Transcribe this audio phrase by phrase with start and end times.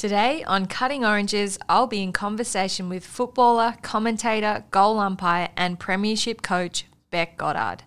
[0.00, 6.40] Today on Cutting Oranges, I'll be in conversation with footballer, commentator, goal umpire, and premiership
[6.40, 7.82] coach Bec Goddard.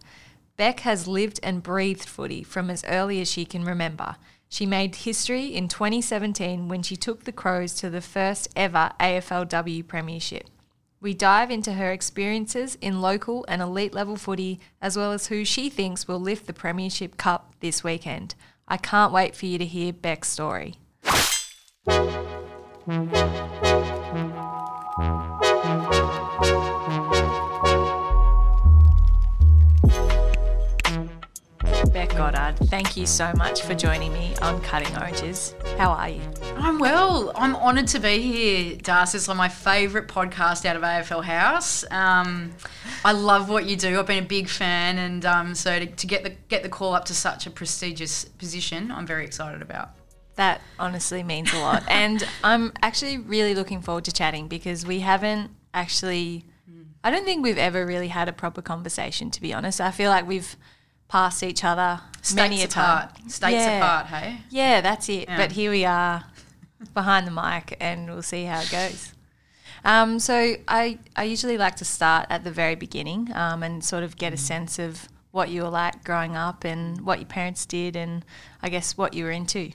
[0.55, 4.17] Bec has lived and breathed footy from as early as she can remember.
[4.47, 9.87] She made history in 2017 when she took the Crows to the first ever AFLW
[9.87, 10.51] Premiership.
[11.01, 15.43] We dive into her experiences in local and elite level footy, as well as who
[15.43, 18.35] she thinks will lift the Premiership Cup this weekend.
[18.67, 20.75] I can't wait for you to hear Bec's story.
[21.85, 21.95] Bec
[32.15, 35.55] Goddard, thank you so much for joining me on Cutting Oranges.
[35.77, 36.21] How are you?
[36.55, 37.33] I'm well.
[37.35, 39.17] I'm honoured to be here, Darcy.
[39.17, 41.83] It's like my favourite podcast out of AFL House.
[41.91, 42.53] Um,
[43.03, 43.99] I love what you do.
[43.99, 46.93] I've been a big fan, and um, so to, to get the get the call
[46.93, 49.89] up to such a prestigious position, I'm very excited about.
[50.35, 51.83] That honestly means a lot.
[51.89, 56.45] and I'm actually really looking forward to chatting because we haven't actually,
[57.03, 59.79] I don't think we've ever really had a proper conversation, to be honest.
[59.81, 60.55] I feel like we've
[61.07, 63.15] passed each other States many a apart.
[63.15, 63.29] time.
[63.29, 63.77] States Yeah.
[63.77, 64.07] apart.
[64.07, 64.37] Hey.
[64.49, 65.27] Yeah, that's it.
[65.27, 65.37] Yeah.
[65.37, 66.23] But here we are
[66.93, 69.13] behind the mic and we'll see how it goes.
[69.85, 74.03] Um, so I, I usually like to start at the very beginning um, and sort
[74.03, 77.65] of get a sense of what you were like growing up and what your parents
[77.65, 78.23] did and
[78.61, 79.71] I guess what you were into.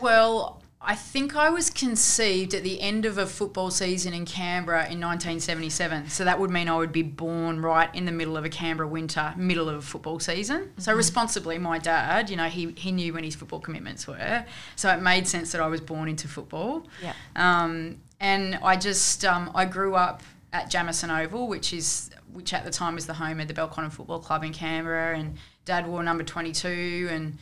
[0.00, 4.82] Well, I think I was conceived at the end of a football season in Canberra
[4.82, 6.10] in 1977.
[6.10, 8.88] So that would mean I would be born right in the middle of a Canberra
[8.88, 10.72] winter, middle of a football season.
[10.78, 14.44] So responsibly, my dad, you know, he, he knew when his football commitments were.
[14.76, 16.86] So it made sense that I was born into football.
[17.02, 17.14] Yeah.
[17.34, 20.22] Um, and I just um, I grew up
[20.52, 23.90] at Jamison Oval, which is which at the time was the home of the Belconnen
[23.90, 27.38] Football Club in Canberra, and Dad wore number twenty two, and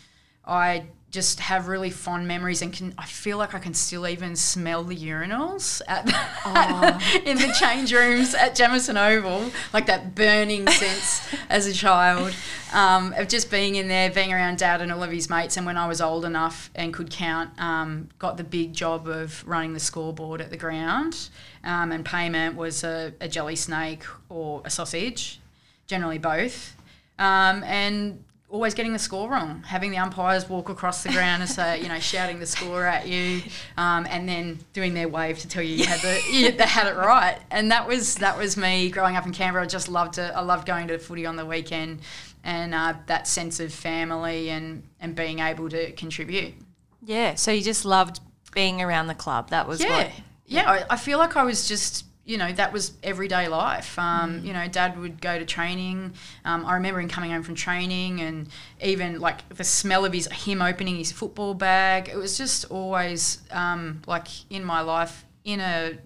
[0.46, 4.34] I just have really fond memories and can I feel like I can still even
[4.34, 6.04] smell the urinals at
[7.24, 12.34] in the change rooms at Jamison Oval, like that burning sense as a child
[12.72, 15.56] um, of just being in there, being around Dad and all of his mates.
[15.56, 19.46] And when I was old enough and could count, um, got the big job of
[19.46, 21.28] running the scoreboard at the ground.
[21.62, 25.38] Um, and payment was a, a jelly snake or a sausage,
[25.86, 26.74] generally both.
[27.20, 31.50] Um, and always getting the score wrong, having the umpires walk across the ground and
[31.50, 33.42] say, you know, shouting the score at you,
[33.76, 36.86] um, and then doing their wave to tell you you had the you they had
[36.86, 37.38] it right.
[37.50, 39.64] And that was that was me growing up in Canberra.
[39.64, 40.32] I just loved it.
[40.34, 42.00] I loved going to footy on the weekend,
[42.44, 46.54] and uh, that sense of family and and being able to contribute.
[47.02, 48.20] Yeah, so you just loved
[48.54, 49.50] being around the club.
[49.50, 50.12] That was Yeah, what.
[50.46, 50.70] yeah.
[50.70, 53.98] I, I feel like I was just, you know, that was everyday life.
[53.98, 56.14] Um, You know, Dad would go to training.
[56.44, 58.48] Um, I remember him coming home from training, and
[58.82, 62.08] even like the smell of his him opening his football bag.
[62.08, 65.98] It was just always um, like in my life in a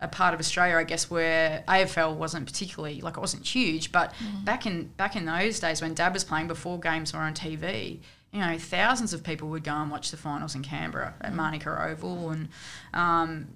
[0.00, 4.12] a part of Australia, I guess, where AFL wasn't particularly like it wasn't huge, but
[4.44, 8.00] back in back in those days when Dad was playing before games were on TV,
[8.32, 11.70] you know, thousands of people would go and watch the finals in Canberra at Manuka
[11.88, 12.48] Oval, and
[12.92, 13.48] um,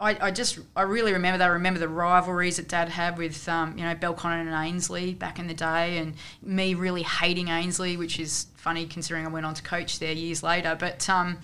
[0.00, 1.44] I, I just I really remember that.
[1.44, 5.38] I remember the rivalries that Dad had with um, you know Belconnen and Ainslie back
[5.38, 9.54] in the day, and me really hating Ainslie, which is funny considering I went on
[9.54, 10.76] to coach there years later.
[10.78, 11.38] But um,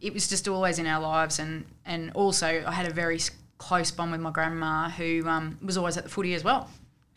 [0.00, 3.20] it was just always in our lives, and and also I had a very
[3.58, 6.68] close bond with my grandma, who um, was always at the footy as well.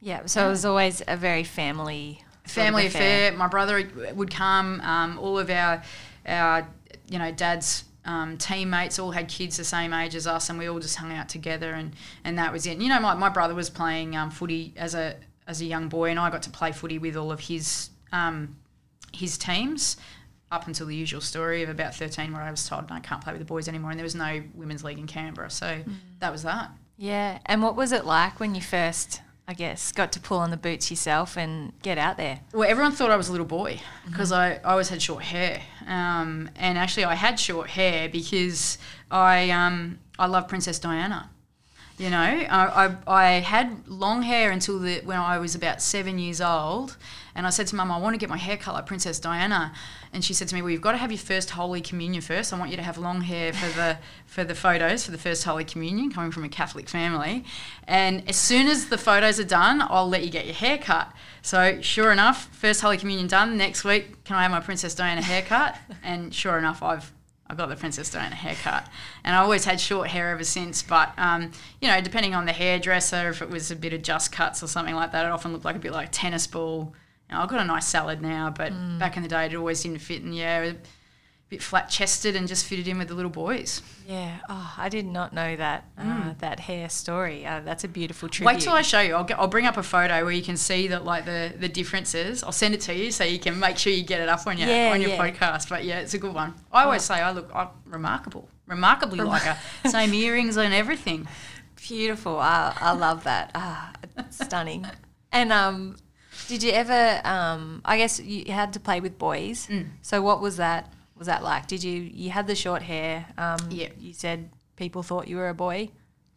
[0.02, 3.32] Yeah, so it was always a very family Family affair.
[3.32, 4.80] My brother would come.
[4.82, 5.82] Um, all of our
[6.28, 6.68] our
[7.10, 10.68] you know dad's um, teammates all had kids the same age as us, and we
[10.70, 11.94] all just hung out together, and,
[12.24, 12.78] and that was it.
[12.78, 15.16] You know, my, my brother was playing um, footy as a
[15.48, 18.56] as a young boy, and I got to play footy with all of his um,
[19.14, 19.98] his teams
[20.52, 23.34] up until the usual story of about 13 where I was told I can't play
[23.34, 25.50] with the boys anymore and there was no women's league in Canberra.
[25.50, 25.80] So
[26.20, 26.70] that was that.
[26.98, 30.50] Yeah, and what was it like when you first, I guess, got to pull on
[30.50, 32.40] the boots yourself and get out there?
[32.52, 35.62] Well, everyone thought I was a little boy because I, I always had short hair.
[35.86, 38.80] Um, and actually, I had short hair because
[39.12, 41.30] I, um, I love Princess Diana.
[42.00, 46.18] You know, I, I, I had long hair until the, when I was about seven
[46.18, 46.98] years old.
[47.36, 49.74] And I said to Mum, I want to get my hair cut like Princess Diana.
[50.14, 52.54] And she said to me, Well, you've got to have your first Holy Communion first.
[52.54, 55.44] I want you to have long hair for the for the photos for the first
[55.44, 57.44] Holy Communion, coming from a Catholic family.
[57.88, 61.12] And as soon as the photos are done, I'll let you get your hair cut.
[61.42, 63.58] So sure enough, first Holy Communion done.
[63.58, 65.78] Next week, can I have my Princess Diana haircut?
[66.04, 67.12] And sure enough, I've
[67.48, 68.88] I got the Princess Diana haircut,
[69.24, 70.82] and I always had short hair ever since.
[70.82, 74.32] But um, you know, depending on the hairdresser, if it was a bit of just
[74.32, 76.94] cuts or something like that, it often looked like a bit like a tennis ball.
[77.32, 80.00] Know, I've got a nice salad now, but back in the day, it always didn't
[80.00, 80.22] fit.
[80.22, 80.76] And yeah, a
[81.50, 83.82] bit flat chested and just fitted in with the little boys.
[84.08, 84.38] Yeah.
[84.50, 87.46] Oh, I did not know that uh, that hair story.
[87.46, 88.50] Uh, that's a beautiful tribute.
[88.52, 88.56] Mm.
[88.56, 89.16] Wait till I show you.
[89.16, 91.70] I'll, get, I'll bring up a photo where you can see that like the, the
[91.70, 92.44] differences.
[92.44, 94.58] I'll send it to you so you can make sure you get it up on
[94.58, 95.18] your Yeah, on your yeah.
[95.32, 95.70] podcast.
[95.70, 96.54] But yeah, it's a good one.
[96.72, 99.58] I always say I look I'm remarkable, remarkably like her.
[99.90, 101.28] Same earrings and everything.
[101.88, 102.40] Beautiful.
[102.40, 103.52] I, I love that.
[103.54, 103.92] Ah,
[104.30, 104.86] stunning.
[105.32, 105.98] And um,
[106.48, 107.22] did you ever?
[107.24, 109.68] Um, I guess you had to play with boys.
[109.68, 109.88] Mm.
[110.02, 110.92] So what was that?
[111.18, 111.68] Was that like?
[111.68, 113.26] Did you you had the short hair?
[113.38, 113.90] Um, Yeah.
[114.00, 115.90] You said people thought you were a boy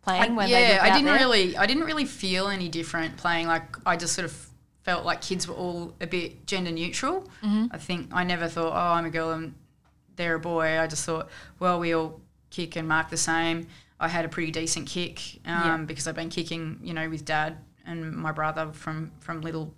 [0.02, 1.18] playing when they yeah, I didn't there?
[1.18, 3.46] really I didn't really feel any different playing.
[3.48, 4.48] Like I just sort of
[4.82, 7.22] felt like kids were all a bit gender neutral.
[7.42, 7.66] Mm-hmm.
[7.72, 9.54] I think I never thought, oh, I'm a girl and
[10.16, 10.78] they're a boy.
[10.80, 11.28] I just thought,
[11.58, 12.20] well, we all
[12.50, 13.66] kick and mark the same.
[14.00, 15.76] I had a pretty decent kick um, Yeah.
[15.78, 19.74] because I've been kicking, you know, with dad and my brother from from little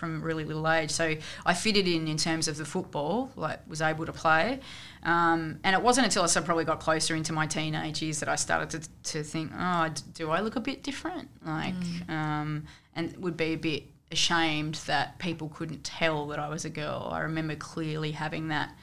[0.00, 0.90] from a really little age.
[0.90, 1.14] So
[1.44, 4.58] I fitted in in terms of the football, like was able to play.
[5.04, 8.36] Um, and it wasn't until I probably got closer into my teenage years that I
[8.36, 11.28] started to, to think, oh, d- do I look a bit different?
[11.46, 11.74] Like,
[12.08, 12.64] um,
[12.96, 17.08] and would be a bit ashamed that people couldn't tell that I was a girl.
[17.12, 18.74] I remember clearly having that.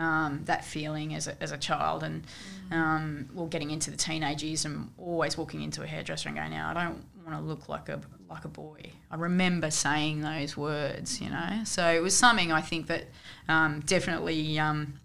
[0.00, 2.24] Um, that feeling as a, as a child, and
[2.70, 6.52] um, well, getting into the teenage years, and always walking into a hairdresser and going,
[6.52, 10.56] "Now I don't want to look like a like a boy." I remember saying those
[10.56, 11.62] words, you know.
[11.64, 13.04] So it was something I think that
[13.48, 15.00] um, definitely um,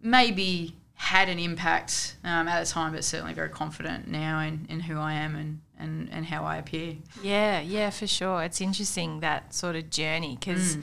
[0.00, 4.80] maybe had an impact um, at the time, but certainly very confident now in, in
[4.80, 6.96] who I am and, and, and how I appear.
[7.22, 8.42] Yeah, yeah, for sure.
[8.42, 10.82] It's interesting that sort of journey because, Mm.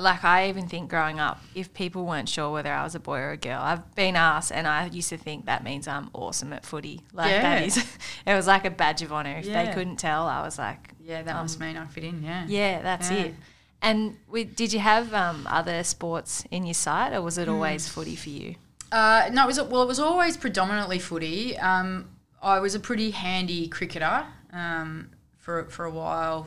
[0.00, 3.18] Like, I even think growing up, if people weren't sure whether I was a boy
[3.18, 6.52] or a girl, I've been asked, and I used to think that means I'm awesome
[6.52, 7.02] at footy.
[7.12, 7.66] Like that Yeah.
[7.66, 7.76] is,
[8.26, 9.36] it was like a badge of honor.
[9.38, 12.22] If they couldn't tell, I was like, Yeah, that must mean I fit in.
[12.22, 12.44] Yeah.
[12.46, 13.16] yeah, that's Yeah.
[13.24, 13.34] it.
[13.82, 17.52] And we, did you have um, other sports in your sight, or was it Mm.
[17.52, 18.56] always footy for you?
[18.90, 19.82] Uh, no, it was well.
[19.82, 21.58] It was always predominantly footy.
[21.58, 22.08] Um,
[22.42, 26.46] I was a pretty handy cricketer um, for for a while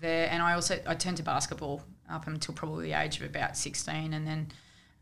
[0.00, 3.56] there, and I also I turned to basketball up until probably the age of about
[3.56, 4.48] sixteen, and then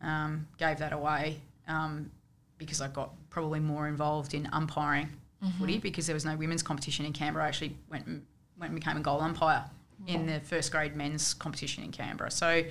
[0.02, 2.10] um, gave that away um,
[2.58, 5.08] because I got probably more involved in umpiring
[5.58, 7.44] footy because there was no women's competition in Canberra.
[7.44, 8.26] I actually went and,
[8.58, 9.64] went and became a goal umpire
[10.06, 12.30] in the first grade men's competition in Canberra.
[12.30, 12.62] So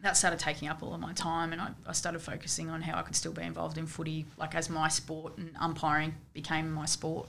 [0.00, 2.98] that started taking up all of my time and I, I started focusing on how
[2.98, 6.86] I could still be involved in footy like as my sport and umpiring became my
[6.86, 7.28] sport.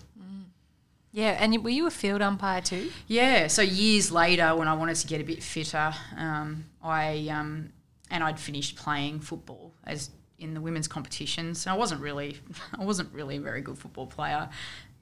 [1.14, 2.90] Yeah, and were you a field umpire too?
[3.08, 7.74] Yeah, so years later when I wanted to get a bit fitter, um, I um,
[8.10, 10.10] and I'd finished playing football as
[10.40, 11.66] in the women's competitions.
[11.66, 12.38] And I wasn't really
[12.80, 14.50] I wasn't really a very good football player.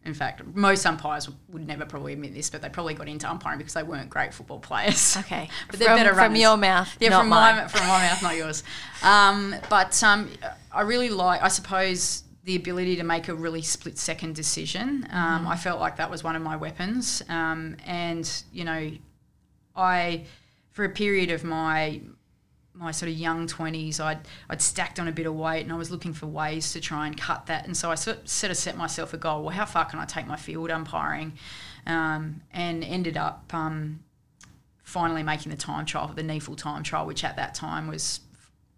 [0.05, 3.57] In fact, most umpires would never probably admit this, but they probably got into umpiring
[3.57, 5.17] because they weren't great football players.
[5.17, 6.95] Okay, but they're from, better from your mouth.
[7.01, 7.57] Yeah, from mine.
[7.57, 8.63] my from my mouth, not yours.
[9.03, 10.29] Um, but um,
[10.71, 15.07] I really like, I suppose, the ability to make a really split second decision.
[15.11, 18.89] Um, I felt like that was one of my weapons, um, and you know,
[19.75, 20.25] I
[20.71, 22.01] for a period of my
[22.73, 25.75] my sort of young twenties, I'd I'd stacked on a bit of weight, and I
[25.75, 27.67] was looking for ways to try and cut that.
[27.67, 29.43] And so I sort of, sort of set myself a goal.
[29.43, 31.33] Well, how far can I take my field umpiring?
[31.85, 33.99] Um, and ended up um,
[34.81, 38.21] finally making the time trial, the NEAFL time trial, which at that time was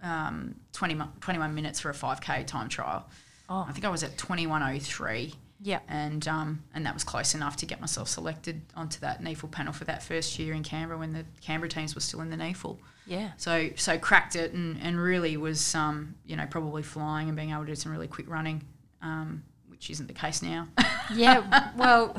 [0.03, 3.07] um, 20, 21 minutes for a 5K time trial.
[3.53, 3.65] Oh.
[3.67, 5.79] I think I was at 21.03 Yeah.
[5.89, 9.73] and um, and that was close enough to get myself selected onto that NEAFL panel
[9.73, 12.77] for that first year in Canberra when the Canberra teams were still in the NEAFL.
[13.05, 13.31] Yeah.
[13.35, 17.51] So so cracked it and, and really was um, you know probably flying and being
[17.51, 18.63] able to do some really quick running,
[19.01, 20.67] um, which isn't the case now.
[21.13, 21.71] Yeah.
[21.75, 22.15] Well,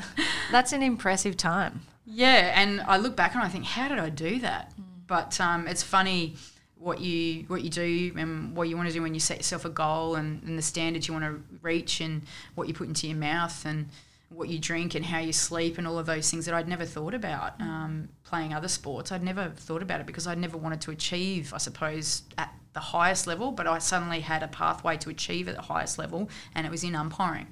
[0.50, 1.80] that's an impressive time.
[2.04, 4.70] Yeah, and I look back and I think, how did I do that?
[5.06, 6.34] But um, it's funny
[6.82, 9.64] what you what you do and what you want to do when you set yourself
[9.64, 12.22] a goal and, and the standards you want to reach and
[12.56, 13.88] what you put into your mouth and
[14.34, 16.84] what you drink and how you sleep and all of those things that I'd never
[16.84, 19.12] thought about um, playing other sports.
[19.12, 22.80] I'd never thought about it because I'd never wanted to achieve, I suppose, at the
[22.80, 23.52] highest level.
[23.52, 26.82] But I suddenly had a pathway to achieve at the highest level, and it was
[26.82, 27.48] in umpiring.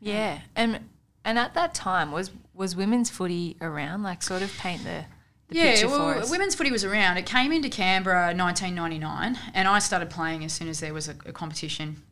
[0.00, 0.40] Yeah.
[0.54, 0.80] And
[1.24, 4.02] and at that time was was women's footy around?
[4.02, 5.17] Like sort of paint the, the
[5.50, 7.16] yeah, well, women's footy was around.
[7.16, 11.14] It came into Canberra 1999, and I started playing as soon as there was a,
[11.26, 12.02] a competition.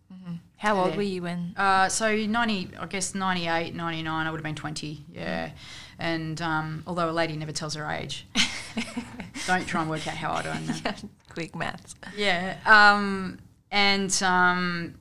[0.59, 1.55] How old were you when?
[1.57, 5.51] Uh, so 90, I guess 98, 99, I would have been 20, yeah.
[5.99, 8.27] And um, although a lady never tells her age,
[9.47, 10.95] don't try and work out how old I am.
[11.29, 11.95] Quick maths.
[12.17, 12.57] Yeah.
[12.65, 13.39] Um,
[13.71, 14.95] and um,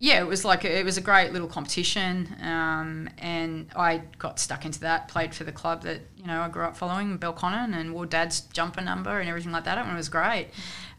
[0.00, 4.38] yeah, it was like a, it was a great little competition, um, and I got
[4.38, 5.08] stuck into that.
[5.08, 8.42] Played for the club that you know I grew up following, Belconnen, and wore Dad's
[8.42, 10.48] jumper number and everything like that, and it was great.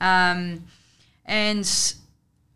[0.02, 0.66] Um,
[1.26, 1.96] and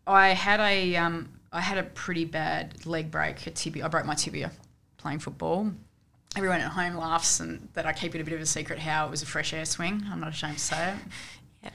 [0.06, 3.86] I had a um, I had a pretty bad leg break, a tibia.
[3.86, 4.50] I broke my tibia
[4.98, 5.72] playing football.
[6.36, 9.06] Everyone at home laughs and that I keep it a bit of a secret how
[9.06, 10.02] it was a fresh air swing.
[10.10, 11.72] I'm not ashamed to say it.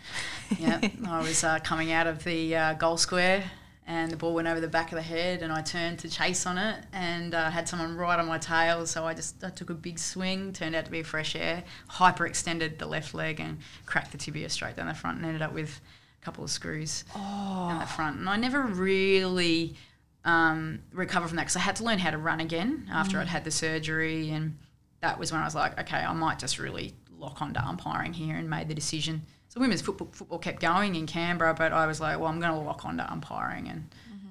[0.59, 0.79] Yeah.
[0.81, 3.49] yeah, I was uh, coming out of the uh, goal square
[3.89, 6.45] and the ball went over the back of the head and I turned to chase
[6.45, 8.85] on it and uh, had someone right on my tail.
[8.85, 12.77] So I just I took a big swing turned out to be fresh air hyperextended
[12.77, 15.81] the left leg and cracked the tibia straight down the front and ended up with
[16.21, 18.19] a couple of screws down the front.
[18.19, 19.75] And I never really
[20.23, 23.27] um, recovered from that because I had to learn how to run again after I'd
[23.27, 24.29] had the surgery.
[24.29, 24.55] And
[25.01, 28.35] that was when I was like okay I might just really lock onto umpiring here
[28.35, 31.99] and made the decision so women's football, football kept going in Canberra, but I was
[31.99, 33.89] like, well, I'm going to lock onto umpiring and,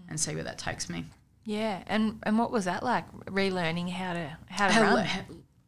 [0.08, 1.04] and see where that takes me.
[1.44, 3.04] Yeah, and and what was that like?
[3.26, 5.08] Relearning how to how to run.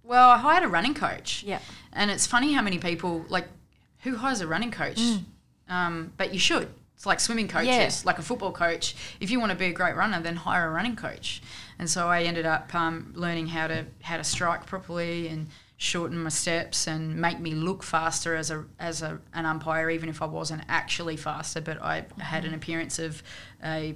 [0.02, 1.42] Well, I hired a running coach.
[1.44, 1.60] Yeah.
[1.92, 3.46] And it's funny how many people, like,
[4.00, 5.00] who hires a running coach?
[5.68, 6.68] Um, but you should.
[6.96, 7.90] It's like swimming coaches, Yeah.
[8.04, 8.94] like a football coach.
[9.20, 11.40] If you want to be a great runner, then hire a running coach.
[11.78, 15.46] And so I ended up um, learning how to how to strike properly and
[15.80, 20.10] shorten my steps and make me look faster as a as a, an umpire, even
[20.10, 21.62] if I wasn't actually faster.
[21.62, 23.22] But I had an appearance of
[23.64, 23.94] a,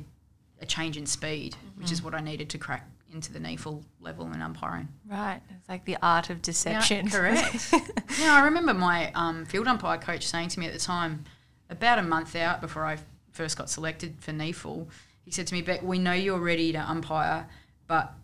[0.62, 4.32] a change in speed, which is what I needed to crack into the NEAFL level
[4.32, 4.88] in umpiring.
[5.06, 5.42] Right.
[5.50, 7.04] It's like the art of deception.
[7.04, 7.74] Yeah, correct.
[8.18, 11.24] yeah, I remember my um, field umpire coach saying to me at the time,
[11.68, 12.96] about a month out before I
[13.32, 14.88] first got selected for NEAFL,
[15.22, 17.46] he said to me, Bec, we know you're ready to umpire,
[17.86, 18.14] but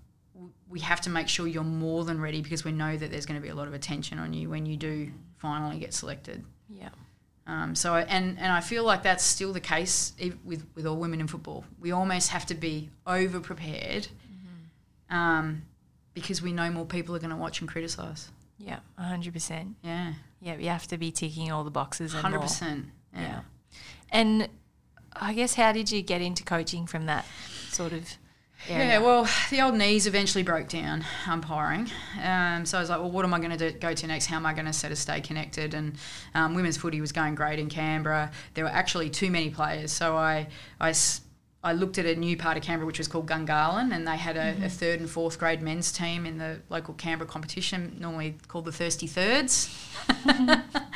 [0.70, 3.38] we have to make sure you're more than ready because we know that there's going
[3.38, 6.44] to be a lot of attention on you when you do finally get selected.
[6.68, 6.90] yeah.
[7.46, 10.12] Um, so and and I feel like that's still the case
[10.44, 11.64] with with all women in football.
[11.80, 14.06] We almost have to be over prepared,
[15.08, 15.62] um,
[16.14, 18.30] because we know more people are going to watch and criticise.
[18.58, 18.80] Yeah.
[18.96, 19.76] hundred percent.
[19.82, 20.56] Yeah, Yeah.
[20.58, 22.86] You have to be ticking all the boxes and Hundred percent.
[23.12, 23.20] Yeah.
[23.20, 23.40] Yeah.
[24.10, 24.48] And
[25.12, 27.24] I guess how did you get into coaching from that
[27.70, 28.04] sort of
[28.68, 28.86] area?
[28.86, 31.90] Yeah, well, the old knees eventually broke down umpiring.
[32.22, 34.26] Um, so I was like, well, what am I going to go to next?
[34.26, 35.74] How am I going to sort of stay connected?
[35.74, 35.96] And
[36.34, 38.30] um, women's footy was going great in Canberra.
[38.54, 39.92] There were actually too many players.
[39.92, 40.48] So I
[41.62, 44.38] I looked at a new part of Canberra, which was called Gungahlin, and they had
[44.38, 48.64] a, a third and fourth grade men's team in the local Canberra competition, normally called
[48.64, 49.68] the Thirsty Thirds.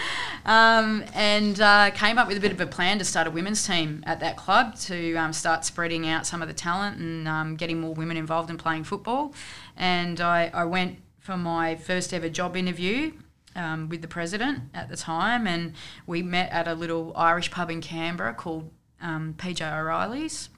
[0.45, 3.67] um, and uh, came up with a bit of a plan to start a women's
[3.67, 7.57] team at that club to um, start spreading out some of the talent and um,
[7.57, 9.33] getting more women involved in playing football.
[9.77, 13.13] And I, I went for my first ever job interview
[13.57, 15.73] um, with the president at the time, and
[16.07, 18.71] we met at a little Irish pub in Canberra called
[19.01, 20.51] um, PJ O'Reilly's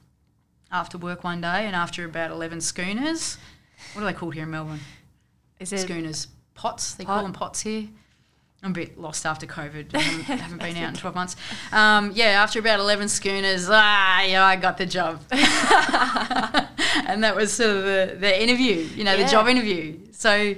[0.72, 3.38] after work one day, and after about 11 schooners,
[3.92, 4.80] what are they called here in Melbourne?
[5.60, 6.94] Is it schooners, pots.
[6.94, 7.14] They Pot?
[7.14, 7.88] call them pots here.
[8.66, 9.94] I'm a bit lost after COVID.
[9.94, 11.36] I haven't, haven't been out in 12 months.
[11.70, 15.22] Um, yeah, after about 11 schooners, ah, yeah, I got the job.
[17.06, 19.24] and that was sort of the, the interview, you know, Yeah.
[19.24, 19.98] the job interview.
[20.10, 20.54] So,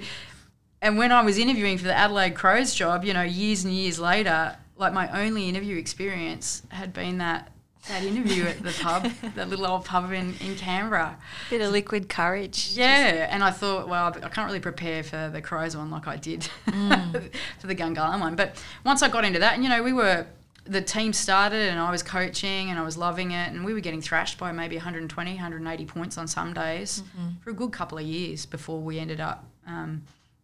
[0.80, 3.98] and when I was interviewing for the Adelaide Crows job, you know, years and years
[3.98, 7.52] later, like my only interview experience had been that
[7.88, 11.16] that interview at the pub, that little old pub in, in Canberra.
[11.50, 12.70] bit of liquid courage?
[12.72, 16.16] Yeah, and I thought, well, I can't really prepare for the Crows one like I
[16.16, 18.36] did for the Gungahlin one.
[18.36, 20.26] But once I got into that, and you know, we were
[20.64, 23.80] the team started, and I was coaching, and I was loving it, and we were
[23.80, 27.02] getting thrashed by maybe 120, 180 points on some days
[27.42, 30.02] for a good couple of years before we ended up, um,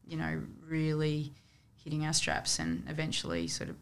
[0.08, 1.32] you know, really
[1.82, 3.76] hitting our straps and eventually sort of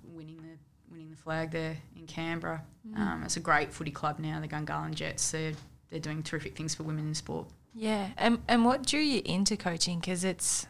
[1.13, 2.63] the flag there in Canberra.
[2.97, 5.31] Um, it's a great footy club now, the Gungahlin Jets.
[5.31, 5.53] They're
[5.91, 7.47] they're doing terrific things for women in sport.
[7.75, 10.01] Yeah, and and what drew you into coaching?
[10.01, 10.67] Because it's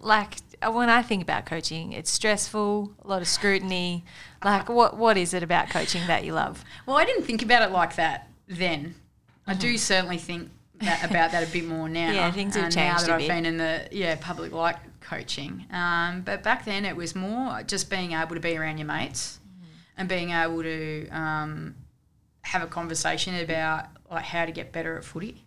[0.00, 4.04] like when I think about coaching, it's stressful, a lot of scrutiny.
[4.42, 6.64] Like, what what is it about coaching that you love?
[6.86, 8.94] Well, I didn't think about it like that then.
[9.46, 12.12] I do certainly think that, about that a bit more now.
[12.14, 13.28] Yeah, things have uh, Now that a I've bit.
[13.28, 17.90] been in the yeah public light coaching, um, but back then it was more just
[17.90, 19.38] being able to be around your mates
[19.96, 21.74] and being able to um,
[22.42, 25.44] have a conversation about like how to get better at footy,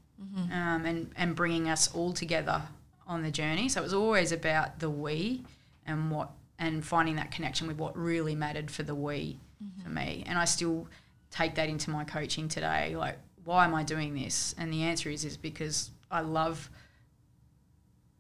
[0.52, 2.62] um, and and bringing us all together
[3.08, 3.70] on the journey.
[3.70, 5.44] So it was always about the we
[5.86, 9.40] and what and finding that connection with what really mattered for the we
[9.84, 10.24] for me.
[10.26, 10.88] And I still
[11.32, 12.96] take that into my coaching today.
[12.96, 14.56] Like, why am I doing this?
[14.58, 16.70] And the answer is is because I love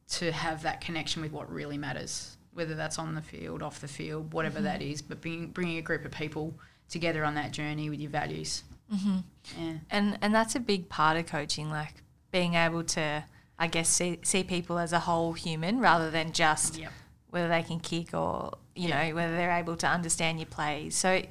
[0.10, 3.88] to have that connection with what really matters, whether that's on the field, off the
[3.88, 5.01] field, whatever that is.
[5.03, 6.53] But being, bringing a group of people
[6.89, 8.63] together on that journey with your values.
[8.91, 9.17] Mm-hmm.
[9.59, 9.74] Yeah.
[9.91, 11.95] And and that's a big part of coaching, like
[12.31, 13.24] being able to,
[13.59, 16.91] I guess, see see people as a whole human rather than just Yep.
[17.29, 19.07] whether they can kick or you Yeah.
[19.09, 20.95] know whether they're able to understand your plays.
[20.95, 21.21] So,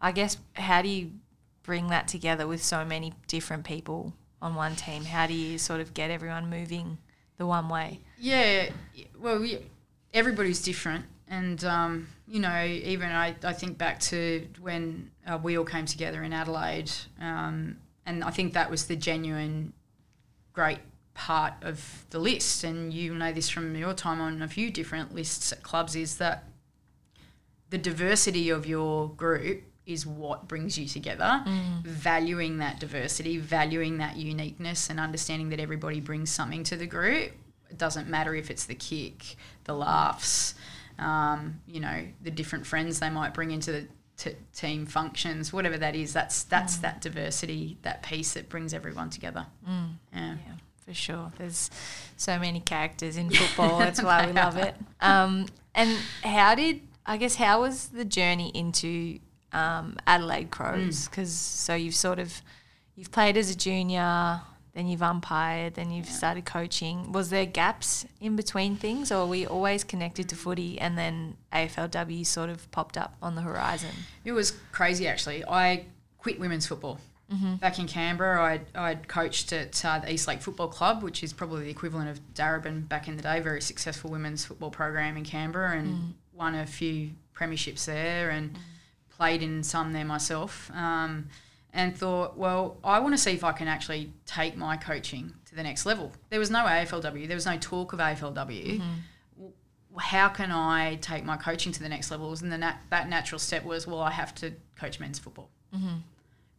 [0.00, 1.12] I guess how do you
[1.62, 4.12] bring that together with so many different people
[4.42, 5.04] on one team?
[5.04, 6.98] How do you sort of get everyone moving
[7.38, 8.00] the one way?
[8.18, 8.70] Yeah,
[9.18, 9.58] well, we,
[10.12, 11.04] everybody's different.
[11.28, 15.86] And, um, you know, even I, I think back to when uh, we all came
[15.86, 16.90] together in Adelaide,
[17.20, 19.72] um, and I think that was the genuine
[20.52, 20.80] great
[21.14, 22.64] part of the list.
[22.64, 26.16] And you know this from your time on a few different lists at clubs is
[26.16, 26.44] that
[27.68, 31.42] the diversity of your group is what brings you together.
[31.46, 31.82] Mm.
[31.84, 37.32] Valuing that diversity, valuing that uniqueness, and understanding that everybody brings something to the group.
[37.70, 40.54] It doesn't matter if it's the kick, the laughs,
[40.98, 43.86] um, you know, the different friends they might bring into the
[44.16, 46.12] t- team functions, whatever that is.
[46.12, 46.82] That's that's mm.
[46.82, 49.46] that diversity, that piece that brings everyone together.
[49.68, 49.94] Mm.
[50.12, 50.36] Yeah.
[50.46, 50.52] yeah.
[50.84, 51.70] For sure, there's
[52.16, 53.78] so many characters in football.
[53.78, 54.74] That's why we love it.
[55.02, 59.18] Um, and how did I guess how was the journey into
[59.52, 61.08] um, Adelaide Crows?
[61.08, 61.32] Because mm.
[61.32, 62.42] so you've sort of
[62.96, 64.42] you've played as a junior,
[64.74, 66.12] then you've umpired, then you've yeah.
[66.12, 67.12] started coaching.
[67.12, 71.36] Was there gaps in between things, or were we always connected to footy and then
[71.52, 73.90] AFLW sort of popped up on the horizon?
[74.24, 75.44] It was crazy actually.
[75.44, 75.86] I
[76.18, 77.00] quit women's football.
[77.32, 77.56] Mm-hmm.
[77.56, 81.64] Back in Canberra, I'd, I'd coached at uh, the Eastlake Football Club, which is probably
[81.64, 85.76] the equivalent of Darebin back in the day, very successful women's football program in Canberra,
[85.76, 86.12] and mm.
[86.34, 88.58] won a few premierships there and mm.
[89.16, 90.72] played in some there myself.
[90.74, 91.28] Um,
[91.72, 95.54] and thought, well, I want to see if I can actually take my coaching to
[95.54, 96.12] the next level.
[96.28, 98.34] There was no AFLW, there was no talk of AFLW.
[98.80, 99.46] Mm-hmm.
[99.98, 102.42] How can I take my coaching to the next levels?
[102.42, 105.50] And then nat- that natural step was, well, I have to coach men's football.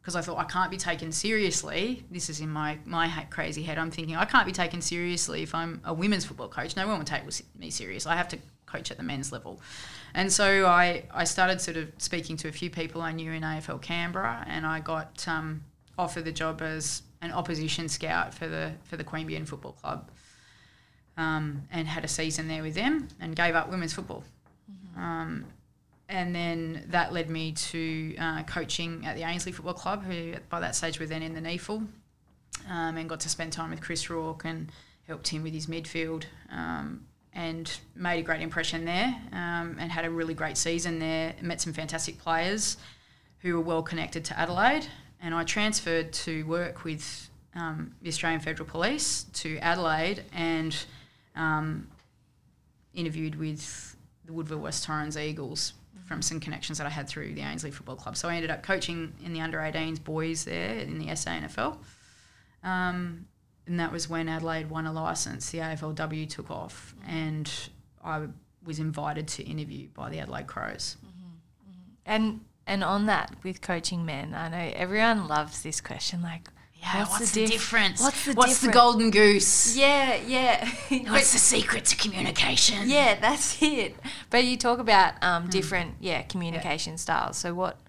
[0.02, 0.16] Because.
[0.16, 2.04] I thought I can't be taken seriously.
[2.10, 3.78] This is in my my crazy head.
[3.78, 6.76] I'm thinking I can't be taken seriously if I'm a women's football coach.
[6.76, 7.24] No one will take
[7.58, 8.06] me serious.
[8.06, 8.38] I have to
[8.72, 9.60] coach at the men's level.
[10.14, 13.44] And so I, I started sort of speaking to a few people I knew in
[13.44, 15.64] AFL Canberra, and I got um,
[15.98, 20.10] offered the job as an opposition scout for the for the Queanbeyan Football Club,
[21.18, 24.24] um, and had a season there with them, and gave up women's football.
[24.70, 25.02] Mm-hmm.
[25.02, 25.46] Um,
[26.12, 30.60] and then that led me to uh, coaching at the Ainslie Football Club, who by
[30.60, 31.88] that stage were then in the NEAFL,
[32.70, 34.70] um, and got to spend time with Chris Rourke and
[35.08, 40.04] helped him with his midfield um, and made a great impression there um, and had
[40.04, 41.34] a really great season there.
[41.42, 42.76] Met some fantastic players
[43.40, 44.86] who were well connected to Adelaide.
[45.22, 50.76] And I transferred to work with um, the Australian Federal Police to Adelaide and
[51.38, 51.88] um,
[52.94, 53.96] interviewed with
[54.26, 55.74] the Woodville West Torrens Eagles
[56.12, 58.18] from some connections that I had through the Ainslie Football Club.
[58.18, 61.78] So I ended up coaching in the under 18s boys there in the SANFL.
[62.66, 63.28] Um,
[63.66, 65.52] and that was when Adelaide won a license.
[65.52, 67.50] The AFLW took off, and
[68.04, 68.28] I
[68.66, 70.98] was invited to interview by the Adelaide Crows.
[71.00, 71.92] Mm-hmm, mm-hmm.
[72.06, 76.50] And and on that with coaching men, I know everyone loves this question, like.
[76.82, 78.02] Yeah, what's, what's the, difference?
[78.02, 79.78] What's the what's the golden goose?
[79.78, 80.68] Yeah, yeah.
[81.12, 82.90] what's the secret to communication?
[82.90, 83.96] Yeah, that's it.
[84.32, 85.52] But you talk about um, mm.
[85.52, 86.98] different, yeah, communication yeah.
[86.98, 87.38] styles.
[87.38, 87.80] So what?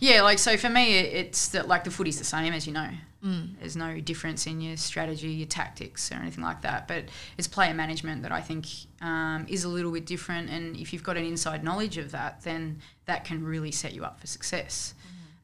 [0.00, 2.90] Yeah, like so for me, it's that like the footy's the same as you know.
[3.24, 3.58] Mm.
[3.60, 6.88] There's no difference in your strategy, your tactics, or anything like that.
[6.88, 7.04] But
[7.36, 8.66] it's player management that I think
[9.00, 10.50] um, is a little bit different.
[10.50, 14.04] And if you've got an inside knowledge of that, then that can really set you
[14.04, 14.94] up for success.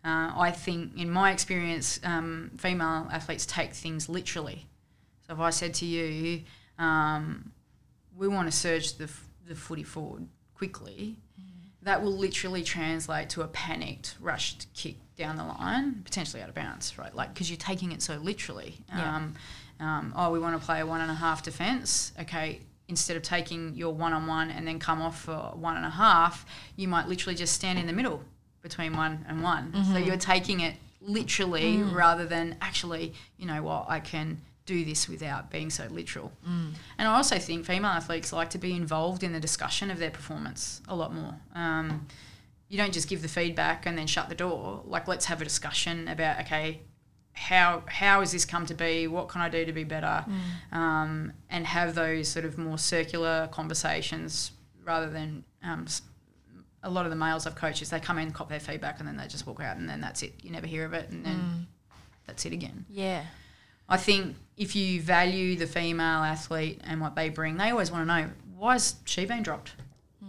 [0.05, 4.67] Uh, I think, in my experience, um, female athletes take things literally.
[5.27, 6.43] So if I said to you,
[6.79, 7.53] um,
[8.15, 9.11] we want to surge the,
[9.49, 11.17] the footy forward quickly,
[11.85, 16.55] that will literally translate to a panicked, rushed kick down the line, potentially out of
[16.55, 17.15] bounds, right?
[17.15, 18.79] Like, because you're taking it so literally.
[18.89, 19.17] Yeah.
[19.17, 19.35] Um,
[19.81, 22.13] um, oh, we want to play a one and a half defence.
[22.21, 25.85] Okay, instead of taking your one on one and then come off for one and
[25.85, 28.23] a half, you might literally just stand in the middle
[28.65, 29.71] between one and one.
[29.71, 29.93] Mm-hmm.
[29.93, 31.95] So you're taking it literally mm.
[31.95, 36.33] rather than actually, you know what, I can do this without being so literal.
[36.49, 36.73] Mm.
[36.97, 40.11] And I also think female athletes like to be involved in the discussion of their
[40.11, 41.35] performance a lot more.
[41.55, 42.07] Um,
[42.71, 44.83] you don't just give the feedback and then shut the door.
[44.87, 46.81] Like, let's have a discussion about okay,
[47.35, 49.07] how how has this come to be?
[49.07, 50.25] What can I do to be better?
[50.27, 50.77] Mm.
[50.77, 55.87] Um, and have those sort of more circular conversations rather than um,
[56.85, 59.09] a lot of the males I've coached is they come in, cop their feedback, and
[59.09, 60.35] then they just walk out, and then that's it.
[60.43, 61.65] You never hear of it, and then mm.
[62.27, 62.85] that's it again.
[62.89, 63.25] Yeah.
[63.89, 68.03] I think if you value the female athlete and what they bring, they always want
[68.03, 69.73] to know why has she been dropped?
[70.25, 70.29] Mm.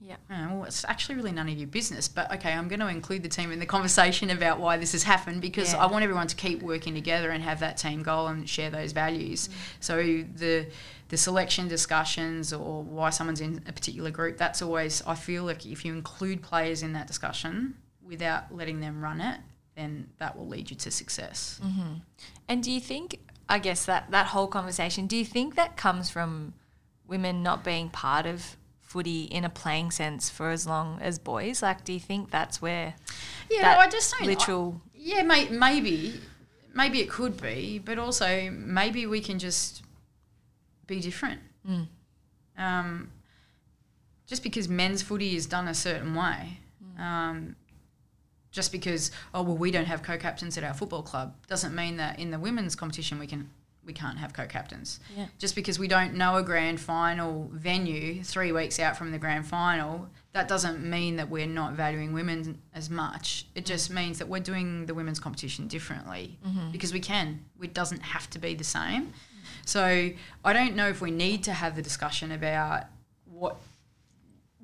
[0.00, 0.16] Yeah.
[0.52, 3.28] well, it's actually really none of your business, but okay, I'm going to include the
[3.28, 5.82] team in the conversation about why this has happened because yeah.
[5.82, 8.92] I want everyone to keep working together and have that team goal and share those
[8.92, 9.48] values.
[9.48, 9.52] Mm.
[9.80, 9.96] So
[10.36, 10.66] the
[11.12, 15.66] the selection discussions or why someone's in a particular group, that's always I feel like
[15.66, 19.38] if you include players in that discussion without letting them run it,
[19.76, 21.60] then that will lead you to success.
[21.62, 21.96] Mm-hmm.
[22.48, 26.08] And do you think, I guess that that whole conversation, do you think that comes
[26.08, 26.54] from
[27.06, 31.60] women not being part of footy in a playing sense for as long as boys?
[31.60, 32.94] Like, do you think that's where
[33.50, 34.26] Yeah, that I just don't.
[34.26, 34.80] literal?
[34.94, 36.14] Yeah, may, maybe,
[36.74, 39.82] maybe it could be, but also maybe we can just
[40.86, 41.40] be different.
[42.58, 43.10] Um,
[44.26, 46.58] just because men's footy is done a certain way,
[46.98, 47.56] um,
[48.50, 52.18] just because oh well we don't have co-captains at our football club doesn't mean that
[52.18, 53.48] in the women's competition we can
[53.84, 55.00] we can't have co-captains.
[55.16, 55.26] Yeah.
[55.38, 59.44] Just because we don't know a grand final venue three weeks out from the grand
[59.44, 63.46] final, that doesn't mean that we're not valuing women as much.
[63.56, 66.38] It just means that we're doing the women's competition differently
[66.70, 67.44] because we can.
[67.60, 69.12] It doesn't have to be the same.
[69.64, 70.10] So
[70.44, 72.84] I don't know if we need to have the discussion about
[73.24, 73.56] what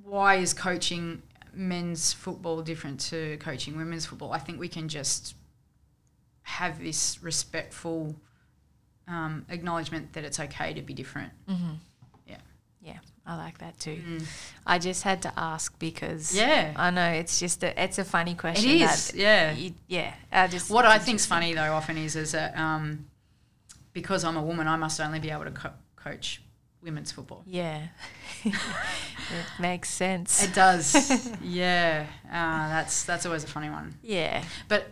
[0.03, 4.33] why is coaching men's football different to coaching women's football.
[4.33, 5.35] I think we can just
[6.43, 8.15] have this respectful
[9.07, 11.33] um, acknowledgement that it's okay to be different.
[12.27, 12.37] Yeah,
[12.83, 14.01] yeah, I like that too.
[14.67, 16.37] I just had to ask because Mm.
[16.37, 16.73] Yeah.
[16.77, 18.71] I know it's just a it's a funny question.
[18.71, 19.53] is, that yeah.
[19.53, 20.15] you- yeah.
[20.33, 23.07] I just What I think's funny though often is is that um,
[24.01, 26.43] because I'm a woman, I must only be able to co- coach
[26.83, 27.43] women's football.
[27.47, 27.89] Yeah,
[28.45, 28.55] it
[29.59, 30.43] makes sense.
[30.43, 32.07] It does, yeah.
[32.27, 33.95] Uh, that's that's always a funny one.
[34.03, 34.89] yeah, But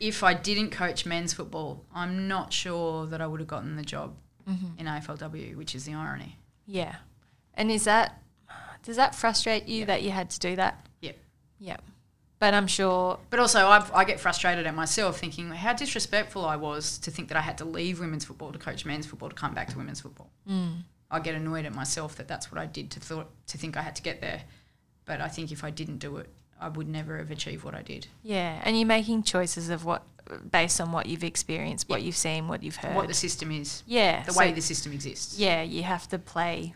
[0.00, 3.84] if I didn't coach men's football, I'm not sure that I would have gotten the
[3.84, 4.16] job
[4.50, 4.76] Mm-hmm.
[4.80, 6.36] in AFLW, which is the irony.
[6.66, 6.96] yeah.
[7.54, 8.20] And is that
[8.82, 10.84] does that frustrate you that you had to do that?
[11.00, 11.16] Yep.
[11.60, 11.76] Yeah,
[12.42, 13.20] but I'm sure.
[13.30, 17.28] But also, I've, I get frustrated at myself thinking how disrespectful I was to think
[17.28, 19.78] that I had to leave women's football to coach men's football to come back to
[19.78, 20.28] women's football.
[20.50, 20.78] Mm.
[21.08, 23.82] I get annoyed at myself that that's what I did to thought to think I
[23.82, 24.42] had to get there.
[25.04, 26.28] But I think if I didn't do it,
[26.60, 28.08] I would never have achieved what I did.
[28.24, 30.02] Yeah, and you're making choices of what
[30.50, 32.96] based on what you've experienced, what you've seen, what you've heard.
[32.96, 35.38] What the system is, yeah, the so- way the system exists.
[35.38, 36.74] yeah, you have to play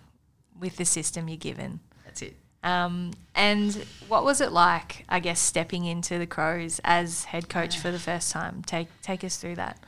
[0.61, 1.81] with the system you're given.
[2.05, 2.37] That's it.
[2.67, 7.79] Um, and what was it like, I guess, stepping into the Crows as head coach
[7.79, 8.63] for the first time?
[8.67, 9.79] Take take us through that.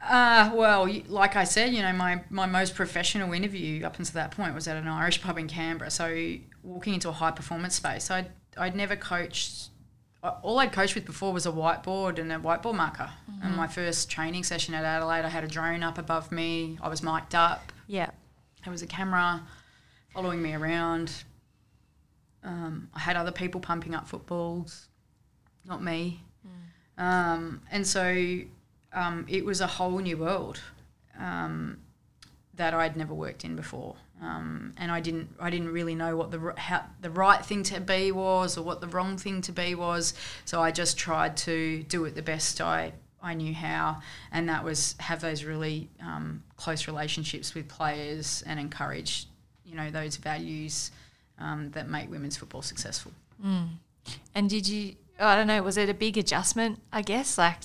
[0.00, 4.30] Uh, well, like I said, you know, my, my most professional interview up until that
[4.32, 5.90] point was at an Irish pub in Canberra.
[5.90, 9.68] So walking into a high performance space, I'd, I'd never coached.
[10.22, 13.10] All I'd coached with before was a whiteboard and a whiteboard marker.
[13.42, 16.78] And my first training session at Adelaide, I had a drone up above me.
[16.80, 17.72] I was mic'd up.
[17.86, 18.10] Yeah.
[18.64, 19.42] There was a camera
[20.12, 21.12] following me around.
[22.44, 24.88] Um, I had other people pumping up footballs,
[25.64, 26.20] not me.
[26.98, 28.38] Um, and so
[28.92, 30.60] um, it was a whole new world
[31.18, 31.78] um,
[32.54, 33.96] that I'd never worked in before.
[34.20, 37.80] Um, and I didn't, I didn't really know what the how, the right thing to
[37.80, 40.14] be was or what the wrong thing to be was.
[40.44, 44.00] So I just tried to do it the best I, I knew how,
[44.30, 49.26] and that was have those really um, close relationships with players and encourage,
[49.64, 50.92] you know, those values
[51.42, 53.12] um, that make women's football successful.
[54.34, 54.94] And did you?
[55.18, 55.62] I don't know.
[55.62, 56.80] Was it a big adjustment?
[56.92, 57.56] I guess like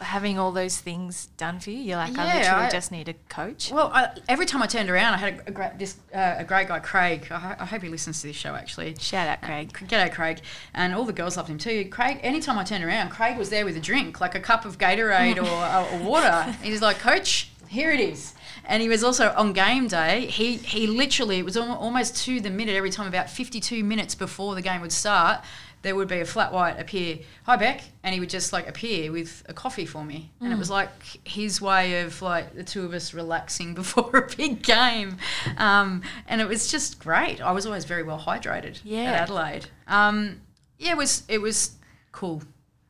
[0.00, 1.76] having all those things done for you.
[1.78, 3.70] You're like, I literally I- just need a coach.
[3.70, 6.44] Well, I, every time I turned around, I had a, a great this uh, a
[6.44, 7.26] great guy, Craig.
[7.30, 8.94] I, I hope he listens to this show actually.
[8.98, 9.72] Shout out, Craig.
[9.72, 10.40] G'day, Craig.
[10.74, 11.86] And all the girls loved him too.
[11.90, 14.78] Craig, anytime I turned around, Craig was there with a drink, like a cup of
[14.78, 16.56] Gatorade or, or, or water.
[16.62, 18.34] He's like, Coach, here it is.
[18.64, 20.26] And he was also on game day.
[20.26, 23.06] He he literally it was almost to the minute every time.
[23.06, 25.40] About fifty two minutes before the game would start,
[25.82, 27.18] there would be a flat white appear.
[27.44, 30.58] Hi Bec, and he would just like appear with a coffee for me, and it
[30.58, 30.90] was like
[31.24, 35.16] his way of like the two of us relaxing before a big game,
[35.56, 37.40] um, and it was just great.
[37.40, 39.04] I was always very well hydrated Yeah.
[39.04, 39.66] at Adelaide.
[39.88, 40.40] Um,
[40.78, 41.76] yeah, it was it was
[42.12, 42.42] cool.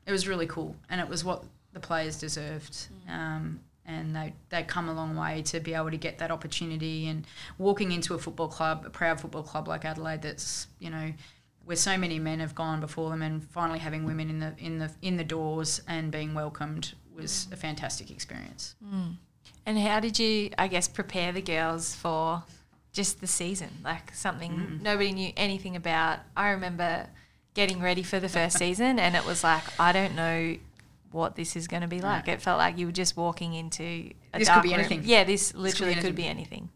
[0.07, 2.89] It was really cool, and it was what the players deserved.
[3.09, 3.61] Um,
[3.91, 7.27] and they they come a long way to be able to get that opportunity and
[7.59, 11.13] walking into a football club, a proud football club like Adelaide, that's you know
[11.65, 14.79] where so many men have gone before them, and finally having women in the in
[14.79, 18.75] the in the doors and being welcomed was a fantastic experience.
[19.67, 22.43] And how did you, I guess, prepare the girls for
[22.93, 23.71] just the season?
[23.85, 24.83] Like something Mm.
[24.83, 26.21] nobody knew anything about.
[26.37, 27.07] I remember
[27.55, 30.57] getting ready for the first season, and it was like, I don't know
[31.13, 32.29] what this is going to be like.
[32.29, 34.79] It felt like you were just walking into a This could dark be room.
[34.81, 35.03] anything.
[35.05, 36.15] Yeah, this could be literally could anything.
[36.17, 36.69] be anything.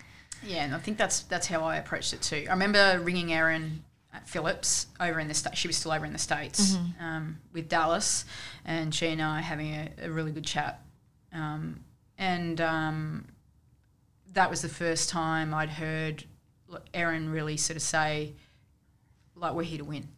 [0.47, 2.44] Yeah, and I think that's that's how I approached it too.
[2.49, 6.12] I remember ringing Erin at Phillips over in the sta- she was still over in
[6.12, 8.25] the states um, with Dallas,
[8.64, 10.81] and she and I having a, a really good chat,
[11.33, 11.81] um,
[12.18, 13.25] and um,
[14.35, 16.25] that was the first time I'd heard
[16.92, 18.35] Erin really sort of say,
[19.37, 20.09] like, "We're here to win."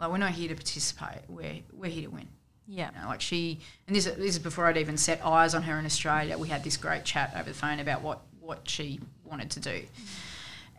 [0.00, 1.22] Like we're not here to participate.
[1.28, 2.28] We're we're here to win.
[2.68, 2.90] Yeah.
[2.94, 5.78] You know, like she, and this, this is before I'd even set eyes on her
[5.78, 6.36] in Australia.
[6.36, 9.82] We had this great chat over the phone about what, what she wanted to do.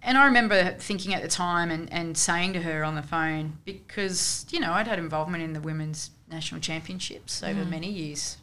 [0.01, 3.57] And I remember thinking at the time and, and saying to her on the phone,
[3.65, 8.37] because, you know, I'd had involvement in the women's national championships over many years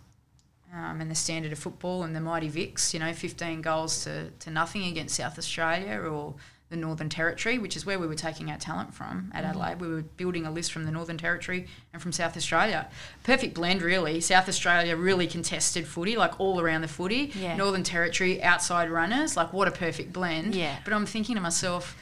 [0.75, 4.31] um, and the standard of football and the Mighty Vics, you know, 15 goals to,
[4.31, 6.35] to nothing against South Australia or
[6.69, 9.51] the Northern Territory, which is where we were taking our talent from at mm.
[9.51, 9.81] Adelaide.
[9.81, 12.89] We were building a list from the Northern Territory and from South Australia.
[13.23, 14.21] Perfect blend, really.
[14.21, 17.33] South Australia really contested footy, like all around the footy.
[17.39, 17.57] Yeah.
[17.57, 20.57] Northern Territory, outside runners, like what a perfect blend.
[20.57, 20.77] Yeah.
[20.85, 21.97] But I'm thinking to myself,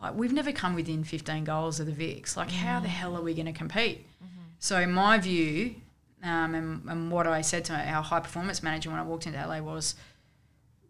[0.00, 2.36] like we've never come within 15 goals of the Vics.
[2.36, 2.92] Like how the mm.
[2.92, 4.06] hell are we going to compete?
[4.22, 4.42] Mm-hmm.
[4.60, 5.74] So my view,
[6.22, 9.44] um, and, and what I said to our high performance manager when I walked into
[9.44, 9.96] LA was,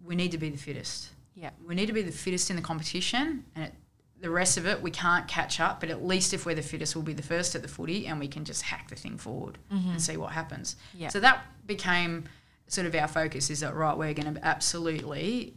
[0.04, 1.10] we need to be the fittest.
[1.40, 1.50] Yeah.
[1.66, 3.74] We need to be the fittest in the competition, and it,
[4.20, 5.80] the rest of it we can't catch up.
[5.80, 8.20] But at least if we're the fittest, we'll be the first at the footy, and
[8.20, 9.92] we can just hack the thing forward mm-hmm.
[9.92, 10.76] and see what happens.
[10.94, 11.08] Yeah.
[11.08, 12.24] So that became
[12.66, 13.48] sort of our focus.
[13.48, 13.96] Is that right?
[13.96, 15.54] We're going to absolutely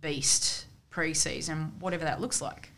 [0.00, 2.70] beast pre-season, whatever that looks like.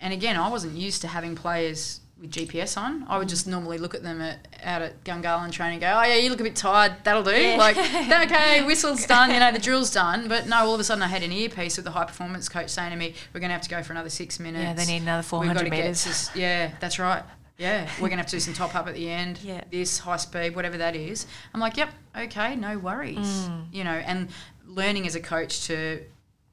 [0.00, 3.04] And again, I wasn't used to having players with GPS on.
[3.08, 6.02] I would just normally look at them at, out at Gungahlin training and go, oh,
[6.02, 6.96] yeah, you look a bit tired.
[7.04, 7.30] That'll do.
[7.30, 7.56] Yeah.
[7.56, 10.28] Like, okay, whistle's done, you know, the drill's done.
[10.28, 12.70] But no, all of a sudden I had an earpiece with the high performance coach
[12.70, 14.64] saying to me, we're going to have to go for another six minutes.
[14.64, 16.30] Yeah, they need another 400 got metres.
[16.34, 17.22] yeah, that's right.
[17.56, 19.40] Yeah, we're going to have to do some top up at the end.
[19.42, 19.62] Yeah.
[19.70, 21.26] This high speed, whatever that is.
[21.52, 23.18] I'm like, yep, okay, no worries.
[23.18, 23.66] Mm.
[23.72, 24.28] You know, and
[24.64, 26.04] learning as a coach to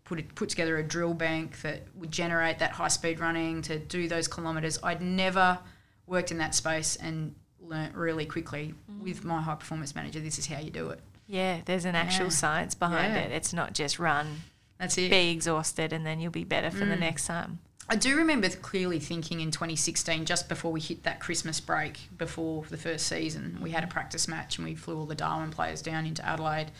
[0.05, 3.77] put it, put together a drill bank that would generate that high speed running to
[3.79, 4.79] do those kilometres.
[4.83, 5.59] I'd never
[6.07, 10.19] worked in that space and learnt really quickly with my high performance manager.
[10.19, 10.99] This is how you do it.
[11.27, 12.29] Yeah, there's an actual Yeah.
[12.29, 13.21] science behind Yeah.
[13.21, 13.31] it.
[13.31, 14.43] It's not just run,
[14.77, 15.09] That's it.
[15.09, 16.89] be exhausted, and then you'll be better for Mm.
[16.89, 17.57] the next time.
[17.89, 22.65] I do remember clearly thinking in 2016, just before we hit that Christmas break, before
[22.69, 25.81] the first season, we had a practice match and we flew all the Darwin players
[25.81, 26.71] down into Adelaide,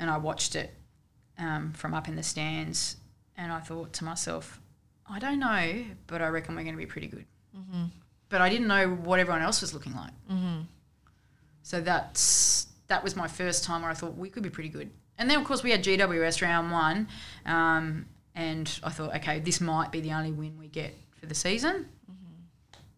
[0.00, 0.74] and I watched it
[1.40, 2.96] um, from up in the stands,
[3.36, 4.60] and I thought to myself,
[5.08, 7.24] I don't know, but I reckon we're going to be pretty good.
[8.28, 10.12] But I didn't know what everyone else was looking like.
[11.62, 14.90] So that's that was my first time where I thought we could be pretty good.
[15.18, 17.08] And then of course we had GWS round one,
[17.46, 21.34] um, and I thought, okay, this might be the only win we get for the
[21.34, 21.86] season.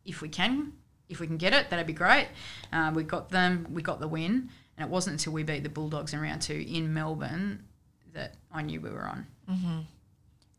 [0.04, 0.72] If we can,
[1.08, 2.28] if we can get it, that'd be great.
[2.72, 5.68] Uh, we got them, we got the win, and it wasn't until we beat the
[5.68, 7.64] Bulldogs in round two in Melbourne
[8.12, 9.26] that I knew we were on.
[9.50, 9.84] Mhm.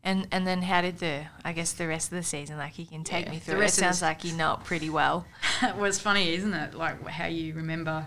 [0.02, 2.84] And and then how did the I guess the rest of the season like you
[2.86, 3.56] can take Yeah, me through.
[3.56, 5.24] It rest the sounds s- like you know it pretty well.
[5.62, 6.74] it was funny, isn't it?
[6.74, 8.06] Like how you remember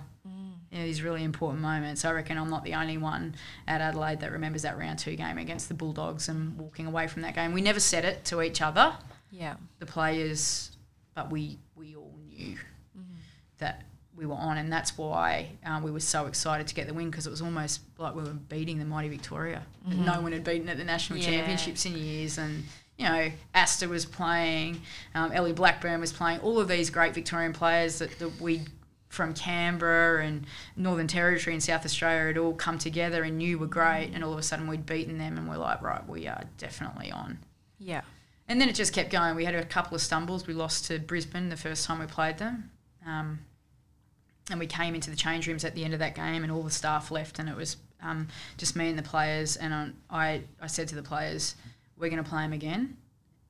[0.69, 2.03] you know, these really important moments.
[2.03, 3.35] I reckon I'm not the only one
[3.67, 7.21] at Adelaide that remembers that round two game against the Bulldogs and walking away from
[7.21, 7.53] that game.
[7.53, 8.93] We never said it to each other,
[9.31, 9.55] Yeah.
[9.79, 10.71] the players,
[11.15, 12.57] but we we all knew
[13.59, 13.83] that
[14.17, 17.09] we were on, and that's why um, we were so excited to get the win
[17.09, 19.61] because it was almost like we were beating the mighty Victoria.
[19.87, 21.25] that No one had beaten at the national Yeah.
[21.25, 22.63] championships in years, and
[22.97, 24.81] you know Asta was playing,
[25.13, 28.61] um, Ellie Blackburn was playing, all of these great Victorian players that, that we
[29.09, 33.67] from Canberra and Northern Territory and South Australia had all come together and knew were
[33.67, 36.43] great, and all of a sudden we'd beaten them, and we're like, right, we are
[36.57, 37.39] definitely on.
[37.79, 38.01] Yeah.
[38.49, 39.35] And then it just kept going.
[39.35, 40.47] We had a couple of stumbles.
[40.47, 42.71] We lost to Brisbane the first time we played them.
[43.05, 43.39] Um,
[44.49, 46.63] and we came into the change rooms at the end of that game, and all
[46.63, 49.57] the staff left, and it was um, just me and the players.
[49.57, 51.55] And I, I, I said to the players,
[51.97, 52.97] "We're going to play them again,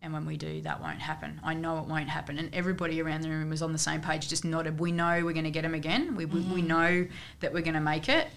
[0.01, 1.39] and when we do, that won't happen.
[1.43, 4.27] I know it won't happen." And everybody around the room was on the same page,
[4.27, 4.79] just nodded.
[4.79, 6.15] We know we're going to get them again.
[6.15, 6.67] We, we, we mm-hmm.
[6.67, 7.07] know
[7.41, 8.27] that we're going to make it,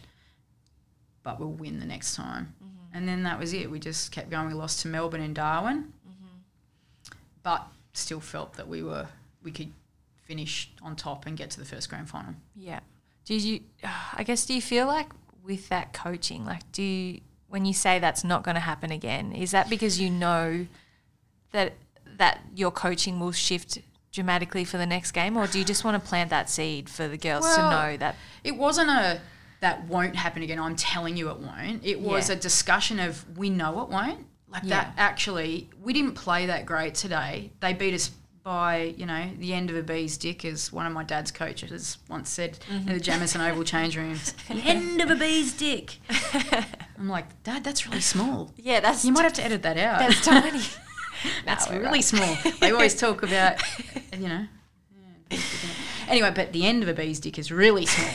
[1.23, 2.55] but we'll win the next time.
[2.63, 2.97] Mm-hmm.
[2.97, 3.71] And then that was it.
[3.71, 4.49] We just kept going.
[4.49, 7.17] We lost to Melbourne and Darwin mm-hmm.
[7.43, 9.07] but still felt that we were
[9.43, 9.73] we could
[10.31, 12.35] finish on top and get to the first grand final.
[12.55, 12.81] Yeah.
[13.25, 13.61] Do you
[14.15, 15.09] I guess do you feel like
[15.43, 19.33] with that coaching, like do you when you say that's not going to happen again,
[19.33, 20.67] is that because you know
[21.51, 21.73] that
[22.17, 23.79] that your coaching will shift
[24.13, 27.07] dramatically for the next game or do you just want to plant that seed for
[27.09, 28.15] the girls to know that
[28.45, 29.21] It wasn't a
[29.61, 30.59] that won't happen again.
[30.59, 31.85] I'm telling you it won't.
[31.85, 32.37] It was Yeah.
[32.37, 34.27] a discussion of we know it won't.
[34.49, 37.51] Like that actually we didn't play that great today.
[37.61, 38.11] They beat us
[38.43, 41.99] by, you know, the end of a bee's dick as one of my dad's coaches
[42.09, 43.01] once said in the mm-hmm.
[43.01, 44.33] Jamison Oval change rooms.
[44.49, 45.99] The end of a bee's dick.
[46.99, 48.53] I'm like, Dad, that's really small.
[48.57, 49.99] Yeah, that's You might have to edit that out.
[49.99, 50.61] that's tiny.
[51.45, 52.05] That's No, really right.
[52.05, 52.35] small.
[52.61, 53.61] They always talk about,
[54.17, 54.47] you know.
[54.47, 55.77] yeah, bees dick in it.
[56.09, 58.09] Anyway, but the end of a bee's dick is really small.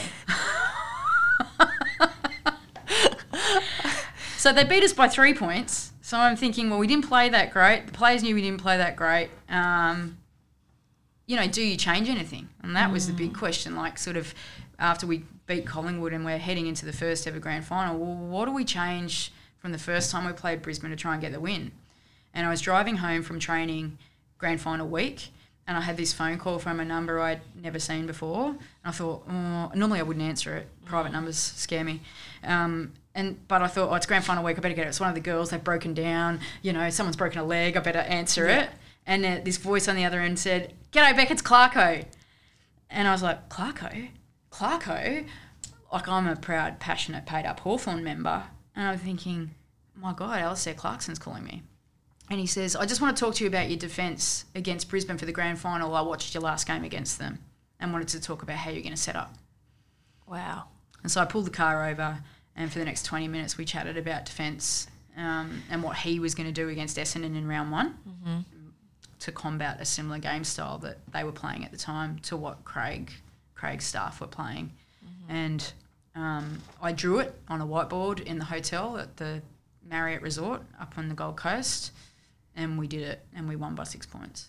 [4.36, 5.92] so they beat us by three points.
[6.06, 7.88] So I'm thinking, well, we didn't play that great.
[7.88, 9.28] The players knew we didn't play that great.
[9.48, 10.18] Um,
[11.26, 12.48] you know, do you change anything?
[12.62, 13.74] And that was the big question.
[13.74, 14.32] Like, sort of
[14.78, 18.44] after we beat Collingwood and we're heading into the first ever grand final, well, what
[18.44, 21.40] do we change from the first time we played Brisbane to try and get the
[21.40, 21.72] win?
[22.32, 23.98] And I was driving home from training
[24.38, 25.30] grand final week.
[25.68, 28.50] And I had this phone call from a number I'd never seen before.
[28.50, 30.68] And I thought, oh, normally I wouldn't answer it.
[30.84, 32.02] Private numbers scare me.
[32.44, 34.56] Um, and but I thought, oh, it's grand final week.
[34.58, 34.90] I better get it.
[34.90, 35.50] It's one of the girls.
[35.50, 36.38] They've broken down.
[36.62, 37.76] You know, someone's broken a leg.
[37.76, 38.62] I better answer Yeah.
[38.64, 38.70] it.
[39.06, 41.30] And uh, this voice on the other end said, "G'day, Bec.
[41.30, 42.04] It's Clarko."
[42.90, 44.10] And I was like, Clarko,
[44.52, 45.26] Clarko.
[45.92, 48.44] Like I'm a proud, passionate, paid up Hawthorn member.
[48.74, 49.52] And I'm thinking,
[49.94, 51.62] my God, Alistair Clarkson's calling me.
[52.28, 55.16] And he says, I just want to talk to you about your defence against Brisbane
[55.16, 55.94] for the grand final.
[55.94, 57.38] I watched your last game against them
[57.78, 59.34] and wanted to talk about how you're going to set up.
[60.26, 60.64] Wow.
[61.02, 62.18] And so I pulled the car over,
[62.56, 66.34] and for the next 20 minutes, we chatted about defence um, and what he was
[66.34, 67.96] going to do against Essendon in round one
[69.20, 72.64] to combat a similar game style that they were playing at the time to what
[72.64, 73.10] Craig
[73.54, 74.70] Craig's staff were playing.
[75.28, 75.72] And
[76.14, 79.42] um, I drew it on a whiteboard in the hotel at the
[79.88, 81.92] Marriott Resort up on the Gold Coast,
[82.56, 84.48] and we did it, and we won by six points.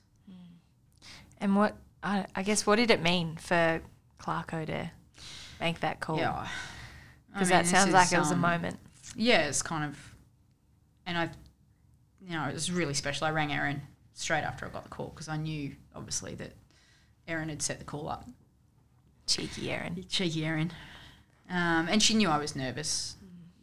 [1.40, 3.82] And what I, I guess what did it mean for
[4.20, 4.92] Clarko to
[5.60, 6.18] make that call?
[6.18, 6.48] Yeah,
[7.32, 8.80] Because that sounds is, like it was a um, moment.
[9.16, 10.16] yeah, it's kind of,
[11.06, 11.30] and I,
[12.26, 13.28] you know, it was really special.
[13.28, 13.82] I rang Erin
[14.14, 16.54] straight after I got the call because I knew obviously that
[17.28, 18.28] Erin had set the call up.
[19.28, 20.06] Cheeky Erin.
[20.10, 20.72] Cheeky Erin,
[21.50, 23.16] um, and she knew I was nervous.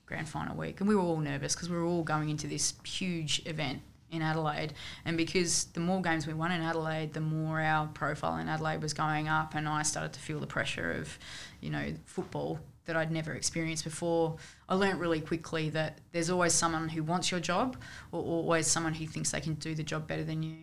[0.07, 2.75] Grand final week, and we were all nervous because we were all going into this
[2.85, 3.81] huge event
[4.15, 4.73] in Adelaide,
[5.05, 8.83] and because the more games we won in Adelaide, the more our profile in Adelaide
[8.83, 11.19] was going up, and I started to feel the pressure of,
[11.61, 14.37] you know, football that I'd never experienced before.
[14.69, 17.77] I learnt really quickly that there's always someone who wants your job,
[18.13, 20.57] or always someone who thinks they can do the job better than you.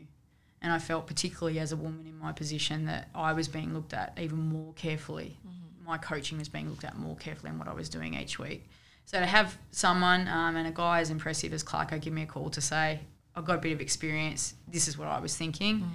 [0.61, 3.93] And I felt, particularly as a woman in my position, that I was being looked
[3.93, 5.39] at even more carefully.
[5.83, 8.69] My coaching was being looked at more carefully than what I was doing each week.
[9.05, 12.27] So to have someone um, and a guy as impressive as Clarko give me a
[12.27, 12.99] call to say,
[13.35, 15.89] I've got a bit of experience, this is what I was thinking,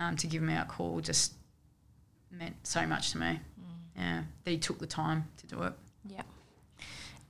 [0.00, 1.34] um, to give me a call just
[2.30, 3.40] meant so much to me.
[3.96, 5.72] Yeah, that he took the time to do it.
[6.08, 6.22] Yeah.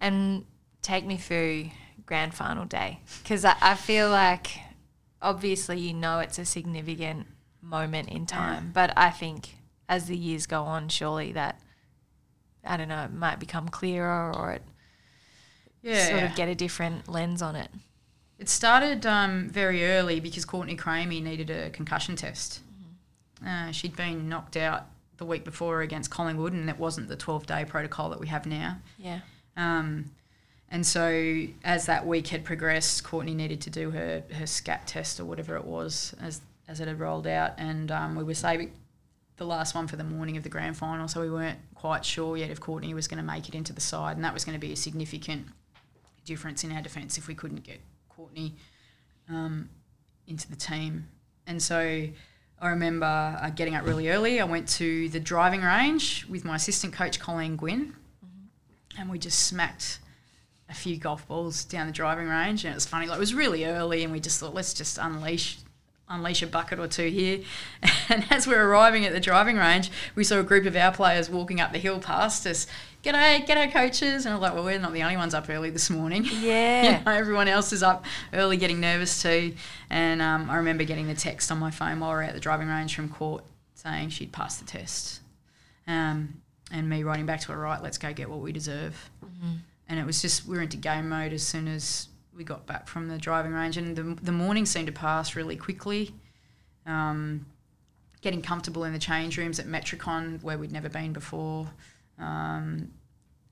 [0.01, 0.45] And
[0.81, 1.71] take me through
[2.07, 4.59] grand final day because I, I feel like
[5.23, 7.27] obviously you know it's a significant
[7.63, 9.57] moment in time, but I think
[9.89, 11.61] as the years go on, surely that
[12.65, 14.63] I don't know, it might become clearer or it
[15.83, 17.69] Yeah, sort of get a different lens on it.
[18.45, 22.61] It started um, very early because Courtney Cramey needed a concussion test.
[23.43, 24.85] Uh, she'd been knocked out
[25.17, 28.45] the week before against Collingwood, and it wasn't the 12 day protocol that we have
[28.45, 28.77] now.
[28.99, 29.21] Yeah.
[29.57, 30.11] Um,
[30.71, 35.19] and so, as that week had progressed, Courtney needed to do her, her SCAT test
[35.19, 37.55] or whatever it was as, as it had rolled out.
[37.57, 38.73] And um, we were saving
[39.39, 42.37] the last one for the morning of the grand final, so we weren't quite sure
[42.37, 44.17] yet if Courtney was going to make it into the side.
[44.17, 45.47] And that was going to be a significant
[46.27, 47.81] difference in our defence if we couldn't get
[48.17, 48.55] Courtney
[49.29, 49.69] um,
[50.27, 51.09] into the team.
[51.47, 54.41] And so I remember uh, getting up really early.
[54.41, 57.95] I went to the driving range with my assistant coach, Colleen Gwynn,
[58.99, 59.99] and we just smacked
[60.69, 62.65] a few golf balls down the driving range.
[62.65, 64.99] And it was funny, like it was really early, and we just thought, let's just
[64.99, 65.59] unleash.
[66.07, 67.41] Unleash a bucket or two here.
[68.11, 71.31] And as we're arriving at the driving range, we saw a group of our players
[71.31, 72.67] walking up the hill past us.
[73.05, 74.25] G'day, g'day, coaches.
[74.25, 76.25] And I'm like, well, we're not the only ones up early this morning.
[76.45, 76.99] Yeah.
[76.99, 79.55] you know, everyone else is up early getting nervous too.
[79.91, 82.41] And um, I remember getting the text on my phone while we were at the
[82.41, 85.21] driving range from court saying she'd passed the test.
[85.87, 86.41] Um,
[86.73, 89.11] and me writing back to her, right, let's go get what we deserve.
[89.89, 92.89] And it was just, we were into game mode as soon as we got back
[92.89, 93.77] from the driving range.
[93.77, 96.15] And the, the morning seemed to pass really quickly.
[96.87, 97.45] Um,
[98.23, 101.69] getting comfortable in the change rooms at Metricon where we'd never been before.
[102.19, 102.93] Um,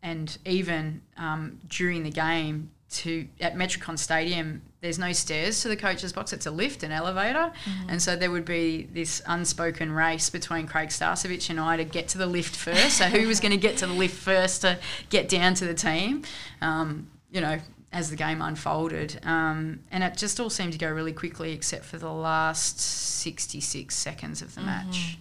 [0.03, 5.77] and even um, during the game to at Metricon Stadium, there's no stairs to the
[5.77, 6.33] coach's box.
[6.33, 7.53] It's a lift, an elevator,
[7.89, 12.09] and so there would be this unspoken race between Craig Starcevich and I to get
[12.09, 12.99] to the lift first.
[12.99, 15.75] so who was going to get to the lift first to get down to the
[15.75, 16.23] team?
[16.61, 17.59] Um, you know,
[17.93, 21.85] as the game unfolded, um, and it just all seemed to go really quickly, except
[21.85, 25.19] for the last 66 seconds of the match.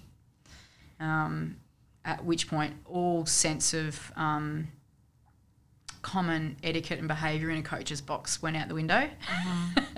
[1.00, 1.58] Um,
[2.06, 4.68] at which point, all sense of um,
[6.02, 9.08] common etiquette and behaviour in a coach's box went out the window.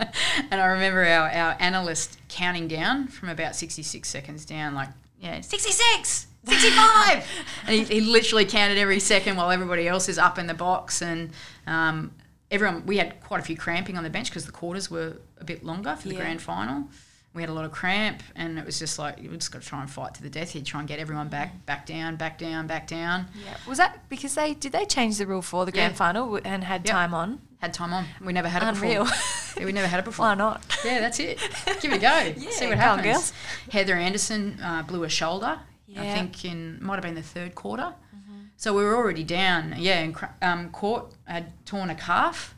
[0.51, 4.89] and I remember our, our analyst counting down from about 66 seconds down, like,
[5.19, 7.25] yeah, 66, 65.
[7.67, 11.01] and he, he literally counted every second while everybody else is up in the box.
[11.01, 11.31] And
[11.65, 12.11] um,
[12.51, 15.45] everyone, we had quite a few cramping on the bench because the quarters were a
[15.45, 16.21] bit longer for the Yeah.
[16.21, 16.89] grand final.
[17.33, 19.67] We had a lot of cramp, and it was just like we just got to
[19.67, 22.37] try and fight to the death here, try and get everyone back, back down, back
[22.37, 23.27] down, back down.
[23.43, 23.57] Yeah.
[23.67, 25.97] Was that because they did they change the rule for the grand Yeah.
[25.97, 26.91] final and had Yep.
[26.93, 27.41] time on?
[27.59, 28.05] Had time on.
[28.21, 29.03] We never had it Unreal.
[29.05, 29.17] before.
[29.55, 30.25] Yeah, we never had it before.
[30.25, 30.63] Why not?
[30.83, 31.37] Yeah, that's it.
[31.79, 32.33] Give it a go.
[32.41, 33.03] Yeah, See what happens.
[33.05, 33.33] girls.
[33.71, 35.59] Heather Anderson uh, blew a shoulder.
[35.85, 36.01] Yeah.
[36.01, 37.93] I think in might have been the third quarter.
[38.15, 38.45] Mm-hmm.
[38.57, 39.75] So we were already down.
[39.77, 42.55] Yeah, and um, Court had torn a calf,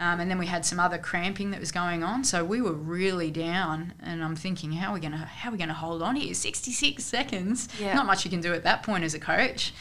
[0.00, 2.22] um, and then we had some other cramping that was going on.
[2.22, 5.58] So we were really down, and I'm thinking, how are we gonna how are we
[5.58, 6.34] gonna hold on here?
[6.34, 7.68] 66 seconds.
[7.80, 7.94] Yeah.
[7.94, 9.72] Not much you can do at that point as a coach.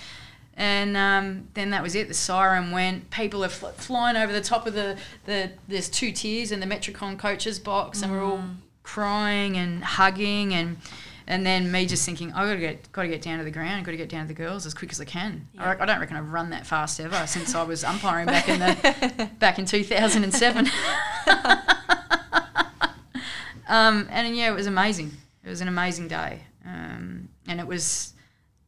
[0.60, 2.08] And um, then that was it.
[2.08, 3.12] The siren went.
[3.12, 5.52] People are fl- flying over the top of the, the.
[5.68, 8.44] There's two tiers in the Metricon coaches box, and we're all
[8.82, 10.78] crying and hugging, and
[11.28, 13.86] and then me just thinking, I gotta get got to get down to the ground.
[13.86, 15.48] Got to get down to the girls as quick as I can.
[15.58, 18.60] I, I don't reckon I've run that fast ever since I was umpiring back in
[18.60, 20.68] the back in 2007.
[23.68, 25.12] um, and yeah, it was amazing.
[25.44, 28.14] It was an amazing day, um, and it was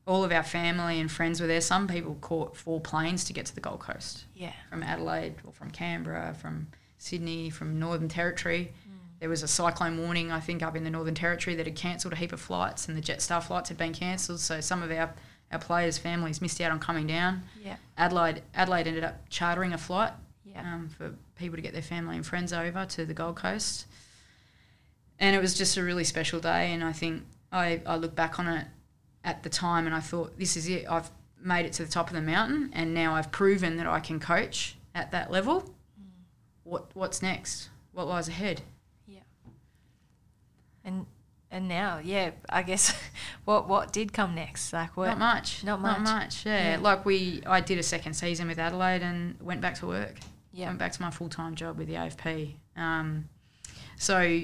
[0.05, 1.62] all of our family and friends were there.
[1.62, 4.53] Some people caught four planes to get to the Gold Coast Yeah.
[4.70, 8.74] from Adelaide or from Canberra, from Sydney, from Northern Territory.
[9.20, 12.14] There was a cyclone warning, I think, up in the Northern Territory that had cancelled
[12.14, 14.40] a heap of flights, and the Jetstar flights had been cancelled.
[14.40, 15.14] So some of our,
[15.52, 17.44] our players' families missed out on coming down.
[17.62, 17.76] Yeah.
[17.98, 20.14] Adelaide Adelaide ended up chartering a flight
[20.46, 20.62] Yeah.
[20.62, 23.86] um, for people to get their family and friends over to the Gold Coast.
[25.20, 26.72] And it was just a really special day.
[26.72, 28.68] And I think I, I look back on it
[29.26, 30.86] at the time and I thought, this is it.
[30.90, 31.12] I've
[31.42, 34.20] made it to the top of the mountain and now I've proven that I can
[34.22, 35.74] coach at that level.
[36.64, 37.70] What What's next?
[37.92, 38.62] What lies ahead?
[40.84, 41.06] And
[41.52, 42.94] and now, yeah, I guess
[43.46, 44.72] what what did come next?
[44.74, 45.08] Like what?
[45.08, 45.64] Not much.
[45.64, 46.14] Not Not much.
[46.14, 46.46] much.
[46.46, 46.72] Yeah.
[46.72, 46.78] Yeah.
[46.80, 50.16] Like we, I did a second season with Adelaide and went back to work.
[50.54, 50.68] Yeah.
[50.68, 52.54] Went back to my full time job with the AFP.
[52.76, 53.30] Um,
[53.98, 54.42] so,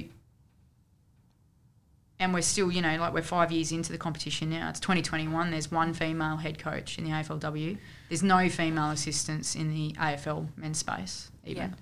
[2.20, 4.70] and we're still, you know, like we're five years into the competition now.
[4.70, 5.52] It's 2021.
[5.52, 7.78] There's one female head coach in the AFLW.
[8.10, 11.70] There's no female assistants in the AFL men's space, even.
[11.70, 11.76] Yeah.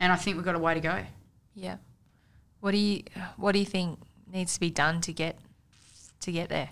[0.00, 0.98] And I think we've got a way to go.
[1.54, 1.76] Yeah.
[2.62, 3.02] What do you
[3.36, 3.98] what do you think
[4.32, 5.36] needs to be done to get
[6.20, 6.70] to get there?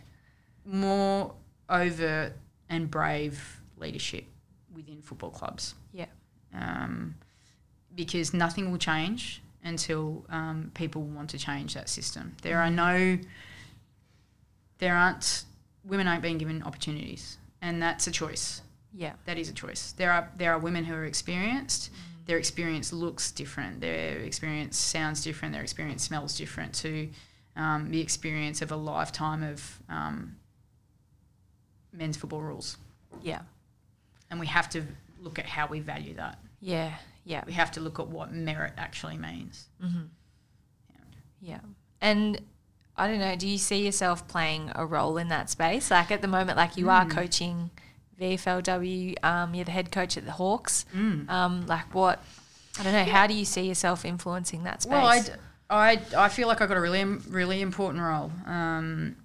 [0.64, 1.34] More
[1.68, 2.32] overt
[2.68, 4.24] and brave leadership
[4.72, 5.74] within football clubs.
[5.92, 6.06] Yeah.
[6.54, 7.16] um,
[7.94, 12.36] because nothing will change until um, people want to change that system.
[12.42, 13.18] There are no,
[14.78, 15.44] there aren't,
[15.84, 18.62] women aren't being given opportunities, and that's a choice.
[18.94, 19.14] Yeah.
[19.24, 19.92] That is a choice.
[19.92, 21.90] There are there are women who are experienced.
[22.30, 23.80] Their experience looks different.
[23.80, 25.52] Their experience sounds different.
[25.52, 27.08] Their experience smells different to
[27.56, 30.36] um, the experience of a lifetime of um,
[31.92, 32.76] men's football rules.
[33.20, 33.40] Yeah.
[34.30, 34.84] And we have to
[35.20, 36.38] look at how we value that.
[36.60, 36.92] Yeah.
[37.24, 37.42] Yeah.
[37.48, 39.66] We have to look at what merit actually means.
[41.40, 41.58] Yeah.
[42.00, 42.40] And
[42.96, 45.90] I don't know, do you see yourself playing a role in that space?
[45.90, 46.90] Like at the moment, like you Hmm.
[46.90, 47.70] are coaching
[48.20, 50.84] VFLW, um, you're the head coach at the Hawks.
[50.92, 51.28] Hmm.
[51.28, 52.22] Um, like what,
[52.78, 54.92] I don't know, how do you see yourself influencing that space?
[54.92, 55.22] Well, I,
[55.70, 58.30] I, I feel like I've got a really, really important role.
[58.46, 59.16] Um,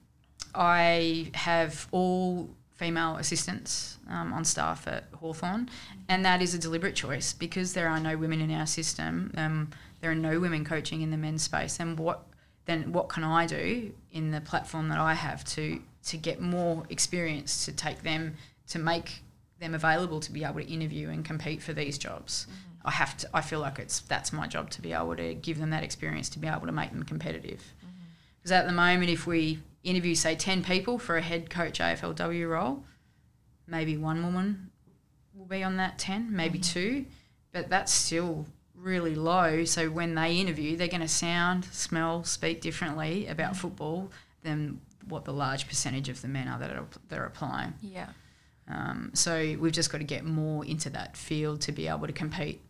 [0.54, 5.70] I have all female assistants um, on staff at Hawthorn,
[6.08, 9.34] and that is a deliberate choice because there are no women in our system.
[9.38, 9.72] Um,
[10.02, 12.24] there are no women coaching in the men's space, and what
[12.66, 16.84] then what can I do in the platform that I have to to get more
[16.90, 18.36] experience to take them
[18.70, 19.22] to make
[19.60, 22.46] them available to be able to interview and compete for these jobs.
[22.50, 22.88] Mm-hmm.
[22.88, 23.30] I have to.
[23.34, 26.30] I feel like it's that's my job to be able to give them that experience
[26.30, 27.60] to be able to make them competitive.
[27.60, 28.04] Mm-hmm.
[28.38, 32.48] Because at the moment, if we interview say ten people for a head coach AFLW
[32.48, 32.84] role,
[33.66, 34.70] maybe one woman
[35.34, 36.74] will be on that ten, maybe mm-hmm.
[36.74, 37.06] two,
[37.52, 38.46] but that's still
[38.76, 39.66] really low.
[39.66, 44.12] So when they interview, they're going to sound, smell, speak differently about football
[44.44, 47.74] than what the large percentage of the men are that are that are applying.
[47.82, 48.10] yeah.
[48.68, 52.14] Um, so we've just got to get more into that field to be able to
[52.14, 52.62] compete.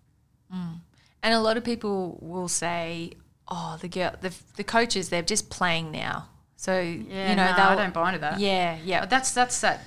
[1.24, 3.14] And a lot of people will say,
[3.48, 7.64] "Oh, the girl, the, the coaches, they're just playing now." So Yeah, you know, no,
[7.64, 8.40] I don't buy into that.
[8.40, 9.82] Yeah, yeah, But that's that's that.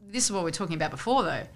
[0.00, 1.46] This is what we are talking about before, though.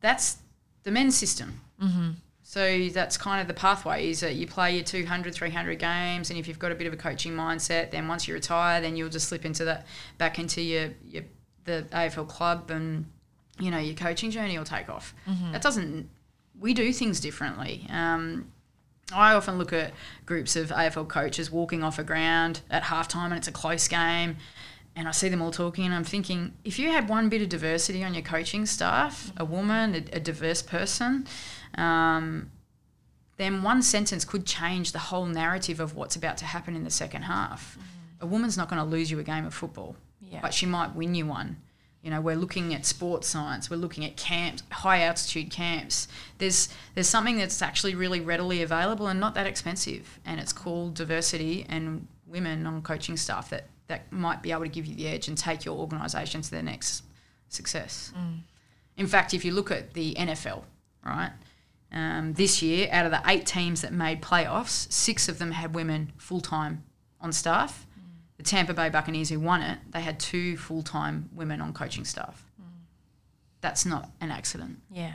[0.00, 0.38] That's
[0.82, 1.60] the men's system.
[1.82, 2.10] Mm-hmm.
[2.42, 6.38] So that's kind of the pathway is that you play your 200, 300 games, and
[6.38, 9.08] if you've got a bit of a coaching mindset, then once you retire, then you'll
[9.08, 9.84] just slip into that
[10.16, 11.24] back into your, your
[11.66, 13.06] the AFL club, and
[13.58, 15.14] you know your coaching journey will take off.
[15.52, 16.08] That doesn't.
[16.58, 17.86] We do things differently.
[17.90, 18.50] Um,
[19.12, 19.92] I often look at
[20.24, 24.36] groups of AFL coaches walking off a ground at halftime and it's a close game,
[24.96, 27.48] and I see them all talking, and I'm thinking, if you had one bit of
[27.50, 31.26] diversity on your coaching staff, a woman, a, a diverse person,
[31.76, 32.50] um,
[33.36, 36.90] then one sentence could change the whole narrative of what's about to happen in the
[36.90, 37.76] second half.
[38.20, 39.94] A woman's not going to lose you a game of football,
[40.30, 40.40] Yeah.
[40.40, 41.56] but she might win you one.
[42.02, 43.68] You know, we're looking at sports science.
[43.68, 46.06] We're looking at camps, high altitude camps.
[46.38, 50.94] There's there's something that's actually really readily available and not that expensive, and it's called
[50.94, 55.08] diversity and women on coaching staff that that might be able to give you the
[55.08, 57.02] edge and take your organisation to their next
[57.48, 58.12] success.
[58.96, 60.62] In fact, if you look at the NFL,
[61.04, 61.30] right,
[61.92, 65.74] um, this year, out of the eight teams that made playoffs, six of them had
[65.74, 66.84] women full time
[67.20, 67.86] on staff.
[68.36, 72.04] The Tampa Bay Buccaneers, who won it, they had two full time women on coaching
[72.04, 72.42] staff.
[73.62, 74.78] That's not an accident.
[74.90, 75.14] Yeah.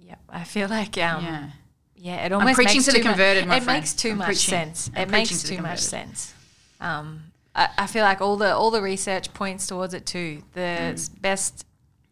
[0.00, 0.18] Yep.
[0.28, 1.50] I feel like um, yeah.
[1.96, 3.66] Yeah, it almost preaching makes to the mu- my it friend.
[3.66, 4.50] makes too I'm much preaching.
[4.50, 4.90] sense.
[4.94, 6.34] I'm it makes to too much sense.
[6.80, 7.22] Um,
[7.54, 10.42] I, I feel like all the all the research points towards it too.
[10.52, 10.60] The
[10.94, 11.20] Mm.
[11.22, 11.64] best,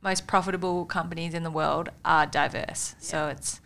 [0.03, 2.94] most profitable companies in the world are diverse.
[3.00, 3.61] So it's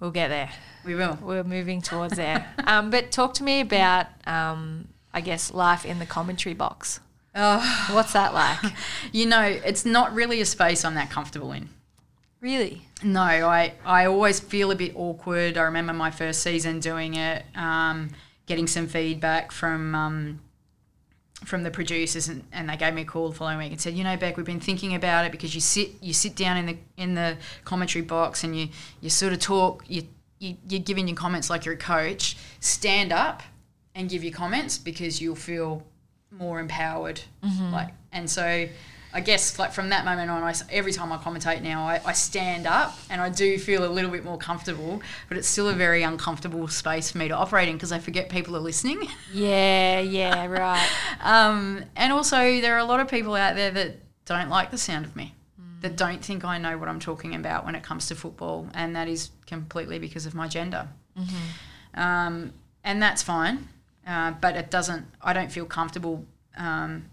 [0.00, 0.50] we'll get there.
[0.84, 1.18] We will.
[1.22, 2.46] We're moving towards there.
[2.66, 7.00] um, but talk to me about, um, I guess, life in the commentary box.
[7.34, 8.58] Oh, What's that like?
[9.12, 11.68] you know, it's not really a space I'm that comfortable in.
[12.40, 12.82] really?
[13.02, 15.56] No, I, I always feel a bit awkward.
[15.58, 18.10] I remember my first season doing it, um,
[18.46, 20.40] getting some feedback from um,
[21.44, 23.94] from the producers, and, and they gave me a call the following week and said,
[23.94, 26.66] you know, Bec, we've been thinking about it because you sit you sit down in
[26.66, 28.68] the in the commentary box and you
[29.00, 30.02] you sort of talk you.
[30.40, 32.36] You, you're giving your comments like you're a coach.
[32.60, 33.42] Stand up
[33.94, 35.82] and give your comments because you'll feel
[36.30, 37.20] more empowered.
[37.72, 38.68] Like, and so
[39.12, 42.12] I guess like from that moment on, I every time I commentate now, I, I
[42.12, 45.72] stand up and I do feel a little bit more comfortable, but it's still a
[45.72, 49.08] very uncomfortable space for me to operate in because I forget people are listening.
[49.32, 50.88] Yeah, yeah, right.
[51.22, 54.78] Um, and also, there are a lot of people out there that don't like the
[54.78, 55.34] sound of me,
[55.82, 58.96] that don't think I know what I'm talking about when it comes to football, and
[58.96, 60.88] that is completely because of my gender.
[61.94, 63.68] Um, and that's fine,
[64.06, 65.06] uh, but it doesn't.
[65.22, 66.24] I don't feel comfortable
[66.56, 67.06] um,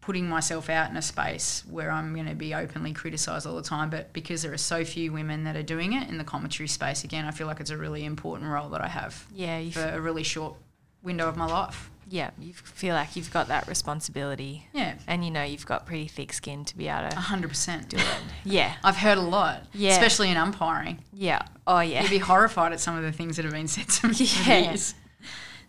[0.00, 3.62] putting myself out in a space where I'm going to be openly criticised all the
[3.62, 3.88] time.
[3.90, 7.04] But because there are so few women that are doing it in the commentary space,
[7.04, 9.84] again, I feel like it's a really important role that I have Yeah, you for
[9.88, 10.54] a really short
[11.02, 11.90] window of my life.
[12.08, 16.06] yeah, you feel like you've got that responsibility, Yeah, and you know you've got pretty
[16.08, 17.88] thick skin to be able to hundred percent.
[17.88, 18.06] do it.
[18.44, 19.92] Yeah, I've heard a lot, Yeah.
[19.92, 20.98] especially in umpiring.
[21.12, 21.42] yeah.
[21.66, 22.02] Oh yeah.
[22.02, 24.14] You'd be horrified at some of the things that have been said to me.
[24.46, 24.76] Yeah.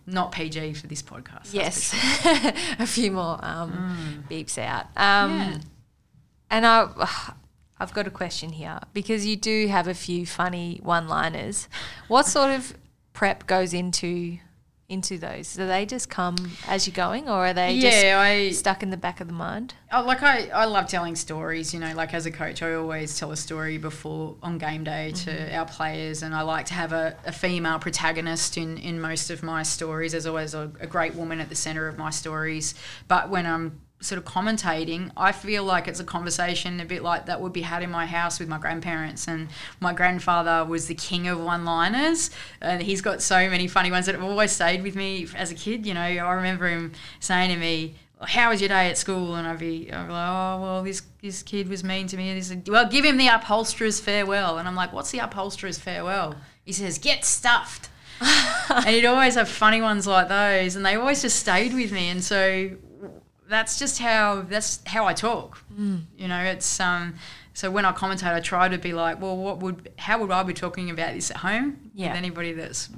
[0.05, 1.53] Not PG for this podcast.
[1.53, 2.51] Yes, sure.
[2.79, 4.85] a few more um, beeps out.
[4.97, 5.57] Um, Yeah.
[6.51, 7.33] And I,
[7.79, 11.67] I've got a question here because you do have a few funny one-liners.
[12.07, 12.75] What sort of
[13.13, 14.37] prep goes into
[14.89, 15.55] into those?
[15.55, 16.35] Do they just come
[16.67, 19.33] as you're going, or are they yeah, I just stuck in the back of the
[19.33, 19.73] mind?
[19.91, 21.73] Oh, like I, I love telling stories.
[21.73, 25.11] You know, like as a coach, I always tell a story before on game day
[25.11, 25.55] to mm-hmm.
[25.55, 29.43] our players, and I like to have a, a female protagonist in, in most of
[29.43, 30.11] my stories.
[30.11, 32.75] There's always a, a great woman at the center of my stories.
[33.07, 37.25] But when I'm sort of commentating, I feel like it's a conversation a bit like
[37.27, 39.27] that would be had in my house with my grandparents.
[39.27, 39.47] And
[39.79, 42.29] my grandfather was the king of one-liners,
[42.61, 45.55] and he's got so many funny ones that have always stayed with me as a
[45.55, 45.85] kid.
[45.85, 47.95] You know, I remember him saying to me
[48.25, 49.35] how was your day at school?
[49.35, 52.33] And I'd be, I'd be like, oh, well, this, this kid was mean to me.
[52.33, 54.57] This, well, give him the upholsterer's farewell.
[54.57, 56.35] And I'm like, what's the upholsterer's farewell?
[56.63, 57.89] He says, get stuffed.
[58.69, 60.75] and he'd always have funny ones like those.
[60.75, 62.09] And they always just stayed with me.
[62.09, 62.71] And so
[63.53, 65.63] that's just how, that's how I talk.
[65.77, 67.15] You know, it's, um,
[67.53, 70.43] so when I commentate, I try to be like, well, what would, how would I
[70.43, 72.09] be talking about this at home Yeah.
[72.09, 72.89] with anybody that's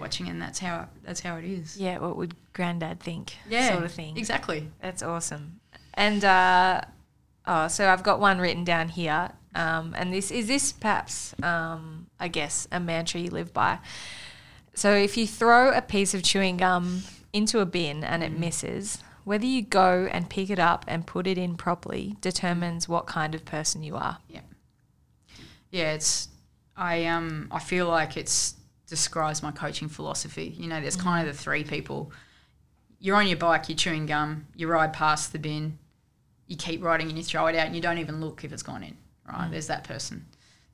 [0.00, 0.28] watching?
[0.28, 1.76] And that's how, that's how it is.
[1.76, 3.34] Yeah, what would Granddad think?
[3.48, 4.16] Yeah, sort of thing.
[4.16, 4.70] Exactly.
[4.80, 5.60] That's awesome.
[5.94, 6.80] And uh,
[7.46, 9.30] oh, so I've got one written down here.
[9.54, 13.78] Um, and this is this perhaps um, I guess a mantra you live by.
[14.74, 17.02] So if you throw a piece of chewing gum
[17.32, 18.98] into a bin and it misses,
[19.28, 23.34] whether you go and pick it up and put it in properly determines what kind
[23.34, 24.16] of person you are.
[24.26, 24.40] yeah,
[25.70, 26.28] Yeah, it's
[26.74, 28.54] I um I feel like it's
[28.86, 30.54] describes my coaching philosophy.
[30.56, 32.10] You know, there's kind of the three people.
[33.00, 35.78] You're on your bike, you're chewing gum, you ride past the bin,
[36.46, 38.62] you keep riding and you throw it out and you don't even look if it's
[38.62, 38.96] gone in.
[39.30, 39.50] Right?
[39.50, 40.24] There's that person.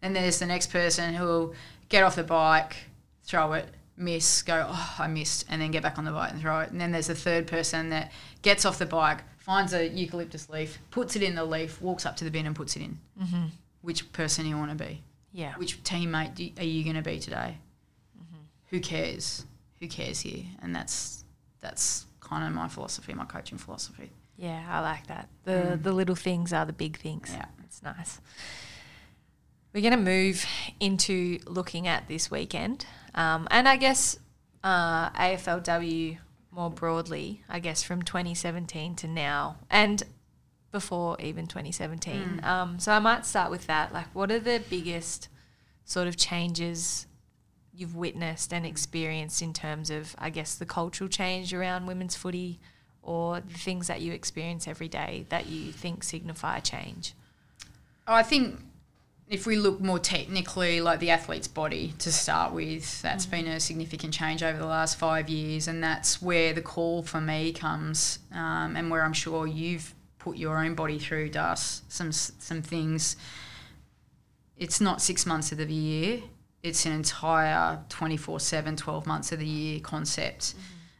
[0.00, 1.54] Then there's the next person who'll
[1.88, 2.76] get off the bike,
[3.24, 3.66] throw it,
[3.96, 6.70] miss, go, oh, I missed, and then get back on the bike and throw it.
[6.70, 10.78] And then there's a third person that gets off the bike, finds a eucalyptus leaf,
[10.90, 12.98] puts it in the leaf, walks up to the bin and puts it in.
[13.20, 13.46] Mm-hmm.
[13.82, 15.02] Which person you want to be?
[15.32, 15.54] Yeah.
[15.56, 17.58] which teammate are you going to be today?
[18.70, 19.44] Who cares?
[19.80, 20.44] Who cares here?
[20.62, 21.24] And that's
[21.60, 24.10] that's kind of my philosophy, my coaching philosophy.
[24.36, 25.28] Yeah, I like that.
[25.44, 27.30] The the little things are the big things.
[27.32, 27.46] Yeah.
[27.64, 28.20] It's nice.
[29.72, 30.46] We're going to move
[30.78, 32.86] into looking at this weekend.
[33.14, 34.18] Um, and I guess
[34.62, 36.18] uh, AFLW
[36.50, 40.02] more broadly, I guess from 2017 to now, and
[40.70, 42.40] before even 2017.
[42.40, 42.44] Mm.
[42.44, 43.92] Um, so I might start with that.
[43.92, 45.28] Like, what are the biggest
[45.84, 47.06] sort of changes
[47.72, 52.60] you've witnessed and experienced in terms of, I guess, the cultural change around women's footy
[53.02, 57.14] or the things that you experience every day that you think signify change?
[58.06, 58.60] I think
[59.28, 63.58] if we look more technically, like the athlete's body to start with, that's been a
[63.58, 68.18] significant change over the last five years, and that's where the call for me comes,
[68.32, 73.16] um, and where I'm sure you've put your own body through, Das, some some things.
[74.56, 76.22] It's not six months of the year;
[76.62, 80.54] it's an entire 24/7, 12 months of the year concept,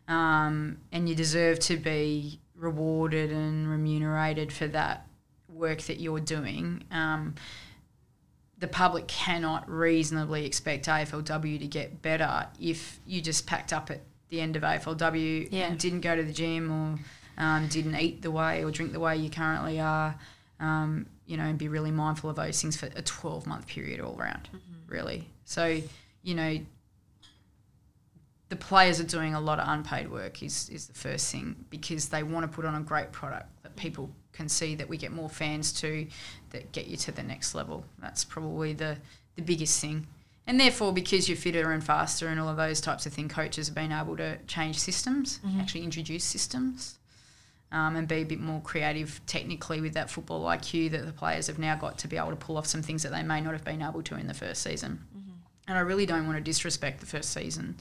[0.09, 5.07] um, and you deserve to be rewarded and remunerated for that
[5.49, 6.85] work that you're doing.
[6.91, 7.35] Um,
[8.59, 14.01] the public cannot reasonably expect AFLW to get better if you just packed up at
[14.29, 15.67] the end of AFLW Yeah.
[15.67, 16.99] and didn't go to the gym or
[17.43, 20.15] um, didn't eat the way or drink the way you currently are.
[20.61, 23.99] Um, you know, and be really mindful of those things for a 12 month period
[24.01, 24.49] all around,
[24.89, 25.29] really.
[25.45, 25.81] So,
[26.23, 26.59] you know,
[28.51, 32.09] the players are doing a lot of unpaid work is, is the first thing because
[32.09, 35.13] they want to put on a great product that people can see that we get
[35.13, 36.07] more fans to
[36.55, 37.85] that get you to the next level.
[38.01, 38.97] That's probably the,
[39.37, 40.07] the biggest thing.
[40.47, 43.69] And therefore, because you're fitter and faster and all of those types of things, coaches
[43.69, 46.99] have been able to change systems, actually introduce systems,
[47.73, 51.47] um, and be a bit more creative technically with that football IQ that the players
[51.47, 53.53] have now got to be able to pull off some things that they may not
[53.53, 55.01] have been able to in the first season.
[55.67, 57.77] And I really don't want to disrespect the first season,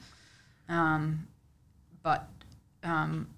[0.70, 1.28] um,
[2.02, 2.28] but
[2.82, 3.28] um,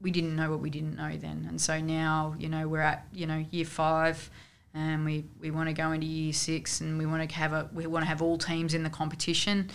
[0.00, 3.04] we didn't know what we didn't know then, and so now you know we're at
[3.12, 4.30] you know year five,
[4.74, 7.68] and we, we want to go into year six, and we want to have a
[7.72, 9.70] we want to have all teams in the competition.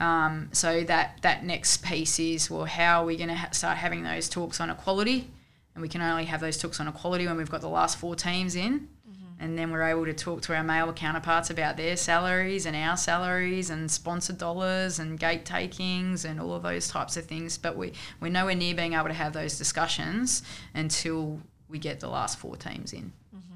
[0.00, 3.78] Um, so that that next piece is well, how are we going to ha- start
[3.78, 5.30] having those talks on equality?
[5.74, 8.14] And we can only have those talks on equality when we've got the last four
[8.14, 9.42] teams in, mm-hmm.
[9.42, 12.96] and then we're able to talk to our male counterparts about their salaries and our
[12.96, 17.56] salaries and sponsored dollars and gate takings and all of those types of things.
[17.56, 20.42] But we we're nowhere near being able to have those discussions
[20.74, 23.12] until we get the last four teams in.
[23.34, 23.53] Mm-hmm.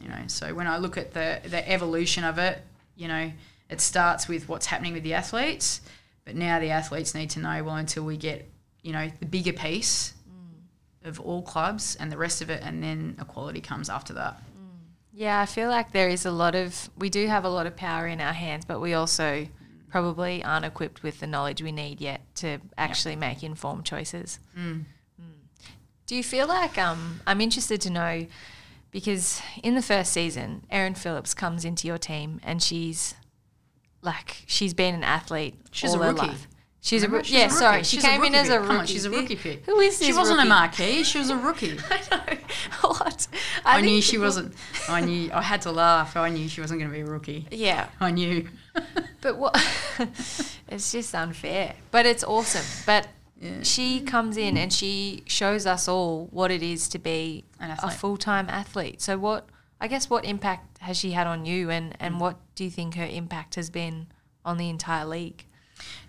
[0.00, 2.62] You know, so when I look at the the evolution of it,
[2.96, 3.32] you know,
[3.68, 5.80] it starts with what's happening with the athletes,
[6.24, 8.48] but now the athletes need to know well until we get
[8.82, 10.14] you know the bigger piece
[11.04, 14.40] of all clubs and the rest of it, and then equality comes after that.
[15.12, 17.76] Yeah, I feel like there is a lot of, we do have a lot of
[17.76, 19.46] power in our hands, but we also
[19.90, 24.38] probably aren't equipped with the knowledge we need yet to actually make informed choices.
[24.58, 24.84] Mm.
[26.06, 28.26] Do you feel like, um, I'm interested to know,
[28.92, 33.14] because in the first season, Erin Phillips comes into your team and she's
[34.02, 35.56] like, she's been an athlete.
[35.72, 36.26] She's all a her rookie.
[36.28, 36.46] life.
[36.84, 37.18] She's a Remember?
[37.18, 37.28] rookie.
[37.28, 37.56] She's Yeah, a rookie.
[37.58, 37.82] sorry.
[37.84, 38.74] She She's came in as a rookie.
[38.74, 39.64] On, she's a rookie pick.
[39.66, 40.08] Who is this?
[40.08, 41.04] She wasn't a marquee.
[41.04, 41.78] She was a rookie.
[41.90, 42.38] I know.
[42.90, 43.28] what?
[43.64, 44.52] I, think knew she wasn't.
[44.88, 45.30] I knew.
[45.32, 46.16] I had to laugh.
[46.16, 47.46] I knew she wasn't going to be a rookie.
[47.52, 47.86] Yeah.
[48.00, 48.48] I knew.
[49.20, 49.56] But what?
[50.68, 51.76] it's just unfair.
[51.92, 52.64] But it's awesome.
[52.84, 53.06] But
[53.42, 53.62] Yeah.
[53.62, 57.90] she comes in and she shows us all what it is to be An a
[57.90, 59.02] full time athlete.
[59.02, 59.46] So what?
[59.80, 61.96] I guess what impact has she had on you, and Mm.
[61.98, 64.06] and what do you think her impact has been
[64.44, 65.44] on the entire league?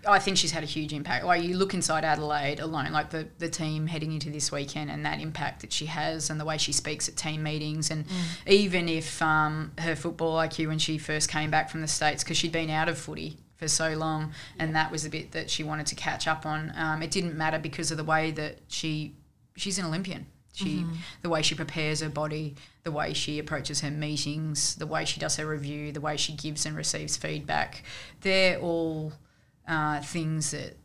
[0.06, 1.24] I think she's had a huge impact.
[1.24, 5.04] Like you look inside Adelaide alone, like the, the team heading into this weekend and
[5.04, 7.90] that impact that she has and the way she speaks at team meetings.
[7.90, 8.04] And
[8.46, 12.36] even if um, her football IQ when she first came back from the States, because
[12.36, 15.62] she'd been out of footy for so long and that was a bit that she
[15.62, 19.14] wanted to catch up on, um, it didn't matter because of the way that she
[19.56, 20.26] she's an Olympian.
[20.54, 20.84] She,
[21.22, 25.18] the way she prepares her body, the way she approaches her meetings, the way she
[25.18, 27.82] does her review, the way she gives and receives feedback,
[28.20, 29.12] they're all
[29.66, 30.76] uh, things that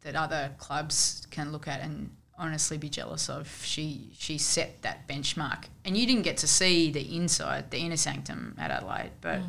[0.00, 3.62] that other clubs can look at and honestly be jealous of.
[3.62, 7.98] She she set that benchmark, and you didn't get to see the inside, the inner
[7.98, 9.40] sanctum at Adelaide, but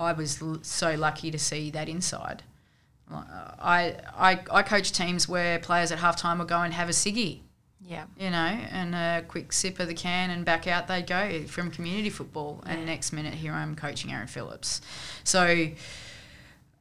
[0.00, 2.42] I was l- so lucky to see that inside.
[3.12, 3.22] Uh,
[3.60, 7.40] I, I I coach teams where players at halftime will go and have a ciggy
[7.84, 8.04] Yeah.
[8.16, 11.70] you know, and a quick sip of the can and back out they go from
[11.72, 12.62] community football.
[12.66, 14.80] And next minute, here I'm coaching Erin Phillips.
[15.24, 15.68] So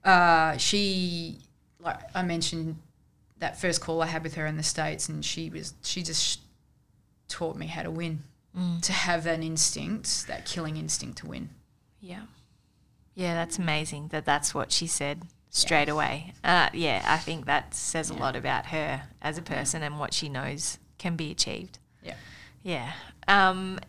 [0.03, 1.39] uh, she,
[1.79, 2.77] like I mentioned,
[3.39, 6.41] that first call I had with her in the States, and she was, she just
[7.27, 8.19] taught me how to win,
[8.81, 11.49] to have that instinct, that killing instinct to win.
[12.01, 12.23] Yeah.
[13.15, 16.33] Yeah, that's amazing that that's what she said straight away.
[16.43, 20.13] Uh, yeah, I think that says a lot about her as a person and what
[20.13, 21.79] she knows can be achieved.
[22.03, 22.15] Yeah.
[22.63, 22.91] Yeah.
[23.27, 23.79] Um,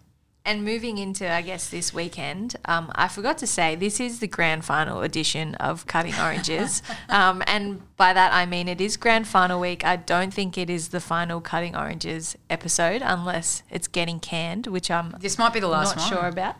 [0.44, 4.26] and moving into, I guess, this weekend, um, I forgot to say this is the
[4.26, 6.82] grand final edition of Cutting Oranges.
[7.08, 9.84] um, and by that, I mean it is grand final week.
[9.84, 14.90] I don't think it is the final Cutting Oranges episode unless it's getting canned, which
[14.90, 16.18] I'm This might be the last not one.
[16.20, 16.56] sure about.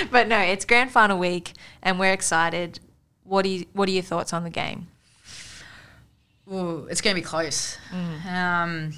[0.10, 1.52] but no, it's grand final week
[1.82, 2.80] and we're excited.
[3.24, 4.88] What, do you, what are your thoughts on the game?
[6.52, 7.76] Ooh, it's going to be close.
[7.92, 8.26] Mm.
[8.26, 8.92] Um,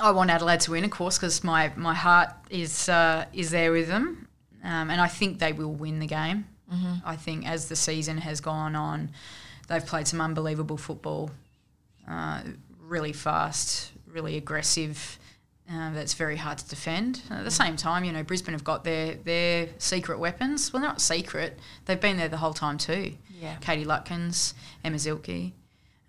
[0.00, 3.70] I want Adelaide to win, of course, because my, my heart is uh, is there
[3.70, 4.28] with them,
[4.62, 6.46] um, and I think they will win the game.
[6.72, 6.94] Mm-hmm.
[7.04, 9.10] I think as the season has gone on,
[9.68, 11.30] they've played some unbelievable football,
[12.08, 12.42] uh,
[12.80, 15.18] really fast, really aggressive.
[15.70, 17.22] Uh, that's very hard to defend.
[17.30, 20.72] At the same time, you know, Brisbane have got their their secret weapons.
[20.72, 23.14] Well, they're not secret; they've been there the whole time too.
[23.40, 23.56] Yeah.
[23.60, 25.52] Katie Lutkins, Emma Zielke,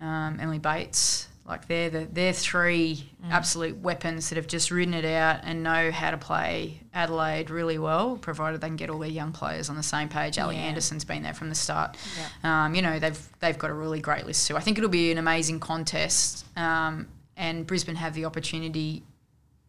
[0.01, 1.27] um, Emily Bates.
[1.47, 5.91] Like they're the they're three absolute weapons that have just ridden it out and know
[5.91, 9.75] how to play Adelaide really well, provided they can get all their young players on
[9.75, 10.39] the same page.
[10.39, 10.61] Ally Yeah.
[10.61, 11.97] Anderson's been there from the start.
[12.43, 14.57] Um, you know they've they've got a really great list too.
[14.57, 19.03] I think it'll be an amazing contest, um, and Brisbane have the opportunity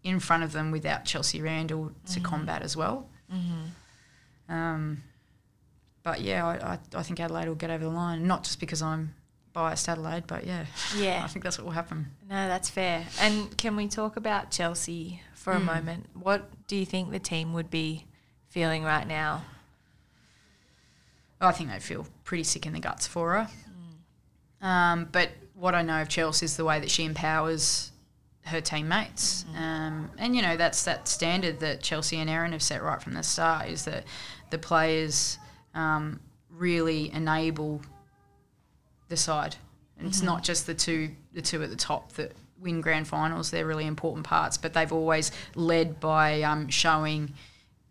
[0.03, 3.07] in front of them without Chelsea Randall to combat as well.
[4.49, 5.03] Um,
[6.05, 8.81] but yeah, I, I, I think Adelaide will get over the line, not just because
[8.81, 9.13] I'm
[9.57, 11.23] biased Adelaide, but yeah, Yeah.
[11.25, 12.11] I think that's what will happen.
[12.29, 13.07] No, that's fair.
[13.19, 16.05] And can we talk about Chelsea for a moment?
[16.13, 18.05] What do you think the team would be
[18.49, 19.45] feeling right now?
[21.41, 23.49] I think they feel pretty sick in the guts for her.
[24.61, 27.93] Um, but what I know of Chelsea is the way that she empowers
[28.45, 29.47] her teammates.
[29.57, 33.15] Um, and, you know, that's that standard that Chelsea and Erin have set right from
[33.15, 34.05] the start is that
[34.51, 35.39] the players
[35.75, 37.81] um, really enable
[39.09, 39.57] the side.
[39.99, 43.51] And it's not just the two the two at the top that win grand finals.
[43.51, 47.33] They're really important parts, but they've always led by um, showing,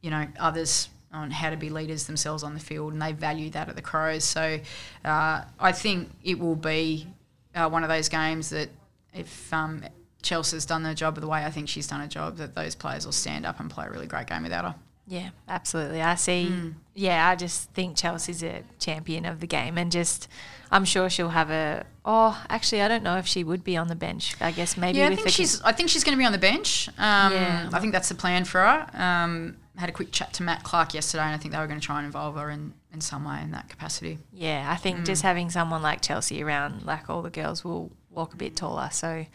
[0.01, 3.49] you know, others on how to be leaders themselves on the field, and they value
[3.51, 4.23] that at the Crows.
[4.23, 4.59] So
[5.03, 7.07] uh, I think it will be
[7.55, 8.69] uh, one of those games that
[9.13, 9.83] if um,
[10.21, 13.05] Chelsea's done their job the way I think she's done a job, that those players
[13.05, 14.75] will stand up and play a really great game without her.
[15.07, 16.01] Yeah, absolutely.
[16.01, 16.73] I see.
[16.95, 20.27] Yeah, I just think Chelsea's a champion of the game, and just
[20.71, 21.85] I'm sure she'll have a.
[22.03, 24.35] Oh, actually, I don't know if she would be on the bench.
[24.41, 24.99] I guess maybe.
[24.99, 25.61] Yeah, I think she's.
[25.61, 26.87] I think she's going to be on the bench.
[26.97, 27.69] Um, Yeah.
[27.71, 28.87] I think that's the plan for her.
[28.93, 31.79] Um, had a quick chat to Matt Clarke yesterday, and I think they were going
[31.79, 34.17] to try and involve her in, in some way in that capacity.
[34.33, 38.33] Yeah, I think just having someone like Chelsea around, like all the girls will walk
[38.33, 38.89] a bit taller.
[38.91, 39.25] So,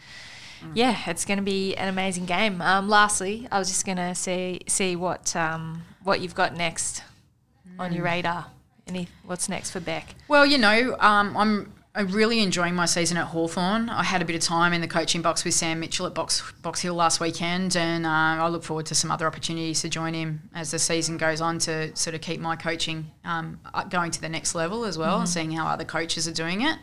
[0.73, 2.61] yeah, it's going to be an amazing game.
[2.61, 7.03] Um, lastly, I was just going to see see what um, what you've got next
[7.79, 8.47] on your radar.
[8.87, 10.15] Any what's next for Bec?
[10.27, 11.73] Well, you know, um, I'm.
[11.93, 13.89] I'm really enjoying my season at Hawthorn.
[13.89, 16.41] I had a bit of time in the coaching box with Sam Mitchell at Box
[16.61, 20.13] Box Hill last weekend, and uh, I look forward to some other opportunities to join
[20.13, 23.59] him as the season goes on to sort of keep my coaching um,
[23.89, 26.77] going to the next level as well, and seeing how other coaches are doing it,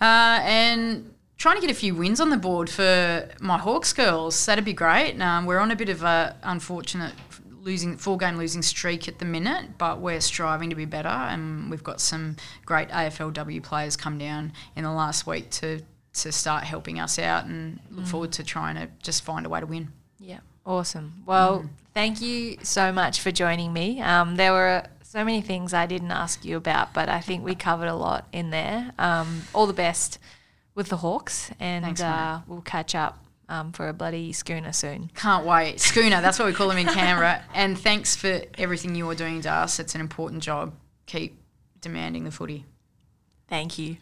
[0.00, 4.44] uh, and trying to get a few wins on the board for my Hawks girls.
[4.44, 5.18] That'd be great.
[5.20, 7.14] Um, we're on a bit of a unfortunate
[7.62, 11.70] losing four game losing streak at the minute, but we're striving to be better, and
[11.70, 15.80] we've got some great AFLW players come down in the last week to
[16.14, 19.60] to start helping us out, and look forward to trying to just find a way
[19.60, 19.92] to win.
[20.18, 21.22] Yeah, awesome.
[21.26, 24.00] Well, thank you so much for joining me.
[24.00, 27.54] Um, there were so many things I didn't ask you about, but I think we
[27.54, 28.92] covered a lot in there.
[28.98, 30.18] Um, all the best
[30.78, 33.18] with the Hawks, and Thanks, uh, we'll catch up
[33.48, 35.10] um, for a bloody schooner soon.
[35.16, 36.20] Can't wait, Schooner.
[36.20, 37.42] That's what we call them in Canberra.
[37.52, 39.80] And thanks for everything you are doing to us.
[39.80, 40.72] It's an important job.
[41.06, 41.36] Keep
[41.80, 42.64] demanding the footy.
[43.48, 43.96] Thank you.